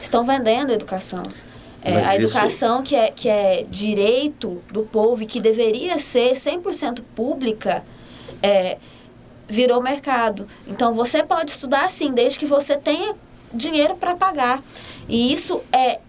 Estão 0.00 0.24
vendendo 0.24 0.70
a 0.70 0.74
educação. 0.74 1.22
É, 1.84 1.96
a 1.96 2.16
educação 2.16 2.76
isso... 2.76 2.84
que, 2.84 2.94
é, 2.94 3.10
que 3.10 3.28
é 3.28 3.66
direito 3.68 4.62
do 4.70 4.82
povo 4.82 5.22
e 5.22 5.26
que 5.26 5.40
deveria 5.40 5.98
ser 5.98 6.34
100% 6.34 7.02
pública, 7.14 7.84
é, 8.40 8.78
virou 9.48 9.82
mercado. 9.82 10.46
Então, 10.66 10.94
você 10.94 11.24
pode 11.24 11.50
estudar 11.50 11.90
sim, 11.90 12.12
desde 12.12 12.38
que 12.38 12.46
você 12.46 12.76
tenha 12.76 13.14
dinheiro 13.52 13.96
para 13.96 14.14
pagar. 14.14 14.62
E 15.08 15.32
isso 15.32 15.60
é 15.72 16.00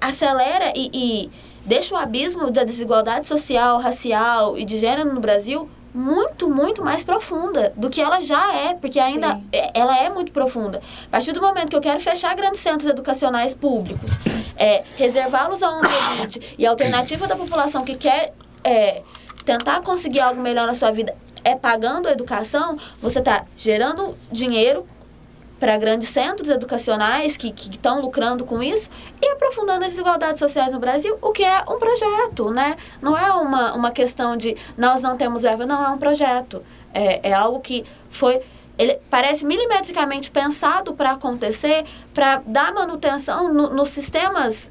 acelera 0.00 0.72
e, 0.76 0.90
e 0.92 1.30
deixa 1.64 1.94
o 1.94 1.98
abismo 1.98 2.50
da 2.50 2.64
desigualdade 2.64 3.26
social, 3.26 3.80
racial 3.80 4.56
e 4.56 4.64
de 4.64 4.78
gênero 4.78 5.12
no 5.12 5.20
Brasil 5.20 5.68
muito, 5.92 6.48
muito 6.48 6.84
mais 6.84 7.02
profunda 7.02 7.72
do 7.76 7.88
que 7.90 8.00
ela 8.00 8.20
já 8.20 8.54
é, 8.54 8.74
porque 8.74 9.00
ainda 9.00 9.32
Sim. 9.32 9.44
é- 9.52 9.70
ela 9.74 9.98
é 9.98 10.08
muito 10.08 10.32
profunda. 10.32 10.80
A 11.06 11.10
partir 11.10 11.32
do 11.32 11.40
momento 11.40 11.70
que 11.70 11.76
eu 11.76 11.80
quero 11.80 11.98
fechar 11.98 12.34
grandes 12.36 12.60
centros 12.60 12.88
educacionais 12.88 13.54
públicos, 13.54 14.12
é, 14.56 14.84
reservá-los 14.96 15.62
a 15.62 15.70
um 15.70 15.80
elite 16.20 16.54
e 16.58 16.66
a 16.66 16.70
alternativa 16.70 17.26
da 17.26 17.34
população 17.36 17.84
que 17.84 17.94
quer 17.96 18.32
é, 18.62 19.02
tentar 19.44 19.80
conseguir 19.80 20.20
algo 20.20 20.40
melhor 20.40 20.66
na 20.66 20.74
sua 20.74 20.90
vida 20.90 21.14
é 21.42 21.56
pagando 21.56 22.08
a 22.08 22.12
educação, 22.12 22.76
você 23.00 23.20
está 23.20 23.46
gerando 23.56 24.14
dinheiro 24.30 24.86
para 25.58 25.76
grandes 25.76 26.08
centros 26.08 26.48
educacionais 26.48 27.36
que 27.36 27.52
estão 27.70 28.00
lucrando 28.00 28.44
com 28.44 28.62
isso 28.62 28.88
e 29.20 29.26
aprofundando 29.28 29.84
as 29.84 29.90
desigualdades 29.90 30.38
sociais 30.38 30.72
no 30.72 30.78
Brasil, 30.78 31.18
o 31.20 31.32
que 31.32 31.42
é 31.44 31.60
um 31.68 31.78
projeto, 31.78 32.50
né? 32.50 32.76
Não 33.02 33.16
é 33.18 33.32
uma, 33.32 33.74
uma 33.74 33.90
questão 33.90 34.36
de 34.36 34.56
nós 34.76 35.02
não 35.02 35.16
temos 35.16 35.42
verba, 35.42 35.66
não, 35.66 35.84
é 35.84 35.88
um 35.90 35.98
projeto. 35.98 36.62
É, 36.94 37.30
é 37.30 37.32
algo 37.32 37.60
que 37.60 37.84
foi. 38.08 38.40
Ele 38.78 38.96
parece 39.10 39.44
milimetricamente 39.44 40.30
pensado 40.30 40.94
para 40.94 41.10
acontecer, 41.10 41.84
para 42.14 42.40
dar 42.46 42.72
manutenção 42.72 43.52
no- 43.52 43.70
nos 43.74 43.88
sistemas 43.90 44.70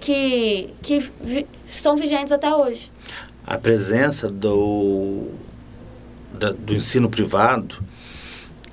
que, 0.00 0.72
que 0.82 0.98
vi- 1.20 1.46
estão 1.66 1.94
vigentes 1.94 2.32
até 2.32 2.52
hoje. 2.54 2.90
a 3.46 3.58
presença 3.58 4.28
do, 4.30 5.28
da- 6.32 6.52
do 6.52 6.72
ensino 6.74 7.10
privado 7.10 7.76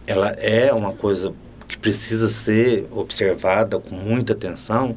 ela 0.08 0.30
é 0.40 0.74
uma 0.74 0.94
coisa 0.94 1.34
que 1.70 1.78
precisa 1.78 2.28
ser 2.30 2.86
observada 2.92 3.80
com 3.80 3.96
muita 3.96 4.34
atenção 4.34 4.96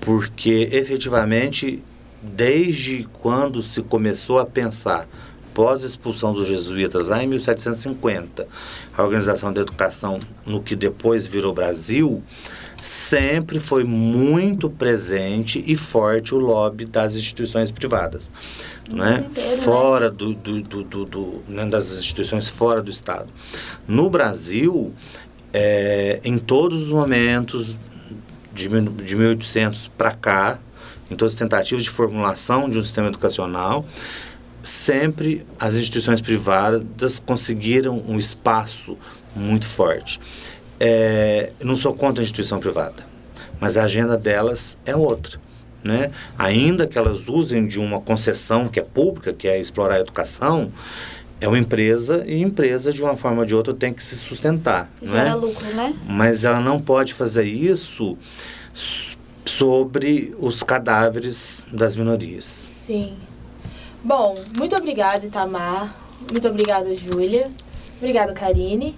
porque 0.00 0.68
efetivamente 0.72 1.82
desde 2.22 3.06
quando 3.12 3.62
se 3.62 3.82
começou 3.82 4.38
a 4.38 4.46
pensar 4.46 5.06
pós 5.52 5.82
expulsão 5.84 6.32
dos 6.32 6.48
jesuítas 6.48 7.08
lá 7.08 7.22
em 7.22 7.26
1750 7.28 8.48
a 8.96 9.02
organização 9.02 9.52
da 9.52 9.60
educação 9.60 10.18
no 10.44 10.62
que 10.62 10.74
depois 10.74 11.26
virou 11.26 11.52
Brasil 11.52 12.22
sempre 12.80 13.60
foi 13.60 13.82
muito 13.84 14.68
presente 14.68 15.62
e 15.66 15.74
forte 15.76 16.34
o 16.34 16.38
lobby 16.38 16.84
das 16.84 17.14
instituições 17.14 17.70
privadas, 17.70 18.30
né? 18.92 19.24
inteiro, 19.30 19.50
né? 19.56 19.56
Fora 19.62 20.10
do, 20.10 20.34
do, 20.34 20.60
do, 20.60 20.82
do- 20.84 21.04
do- 21.06 21.42
né, 21.48 21.64
das 21.64 21.98
instituições 21.98 22.50
fora 22.50 22.82
do 22.82 22.90
Estado. 22.90 23.28
No 23.88 24.10
Brasil, 24.10 24.92
é, 25.54 26.20
em 26.24 26.36
todos 26.36 26.82
os 26.82 26.90
momentos 26.90 27.76
de, 28.52 28.68
de 28.68 29.16
1800 29.16 29.86
para 29.96 30.10
cá, 30.10 30.58
em 31.08 31.14
todas 31.14 31.32
as 31.34 31.38
tentativas 31.38 31.84
de 31.84 31.90
formulação 31.90 32.68
de 32.68 32.76
um 32.76 32.82
sistema 32.82 33.06
educacional, 33.06 33.86
sempre 34.64 35.46
as 35.60 35.76
instituições 35.76 36.20
privadas 36.20 37.22
conseguiram 37.24 38.02
um 38.08 38.18
espaço 38.18 38.98
muito 39.36 39.68
forte. 39.68 40.18
É, 40.80 41.52
não 41.62 41.76
sou 41.76 41.94
contra 41.94 42.20
a 42.20 42.24
instituição 42.24 42.58
privada, 42.58 43.04
mas 43.60 43.76
a 43.76 43.84
agenda 43.84 44.16
delas 44.16 44.76
é 44.84 44.96
outra. 44.96 45.40
Né? 45.84 46.10
Ainda 46.38 46.86
que 46.86 46.96
elas 46.96 47.28
usem 47.28 47.66
de 47.66 47.78
uma 47.78 48.00
concessão 48.00 48.68
que 48.68 48.80
é 48.80 48.82
pública, 48.82 49.34
que 49.34 49.46
é 49.46 49.60
explorar 49.60 49.96
a 49.96 50.00
educação, 50.00 50.72
é 51.44 51.48
uma 51.48 51.58
empresa 51.58 52.24
e 52.26 52.40
empresa, 52.40 52.90
de 52.90 53.02
uma 53.02 53.16
forma 53.16 53.40
ou 53.40 53.44
de 53.44 53.54
outra, 53.54 53.74
tem 53.74 53.92
que 53.92 54.02
se 54.02 54.16
sustentar. 54.16 54.90
Gera 55.02 55.30
né? 55.30 55.34
lucro, 55.34 55.66
né? 55.74 55.94
mas 56.08 56.42
ela 56.42 56.58
não 56.58 56.80
pode 56.80 57.12
fazer 57.12 57.44
isso 57.44 58.16
sobre 59.44 60.34
os 60.38 60.62
cadáveres 60.62 61.60
das 61.70 61.96
minorias. 61.96 62.60
Sim. 62.72 63.18
Bom, 64.02 64.34
muito 64.58 64.74
obrigada, 64.74 65.26
Itamar. 65.26 65.94
Muito 66.30 66.48
obrigada, 66.48 66.94
Júlia. 66.96 67.50
Obrigada, 67.98 68.32
Karine. 68.32 68.94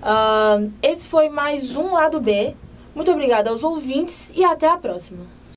Ahn, 0.00 0.70
esse 0.80 1.08
foi 1.08 1.28
mais 1.28 1.76
um 1.76 1.92
Lado 1.92 2.20
B. 2.20 2.54
Muito 2.94 3.10
obrigada 3.10 3.50
aos 3.50 3.64
ouvintes 3.64 4.32
e 4.36 4.44
até 4.44 4.68
a 4.68 4.76
próxima. 4.76 5.26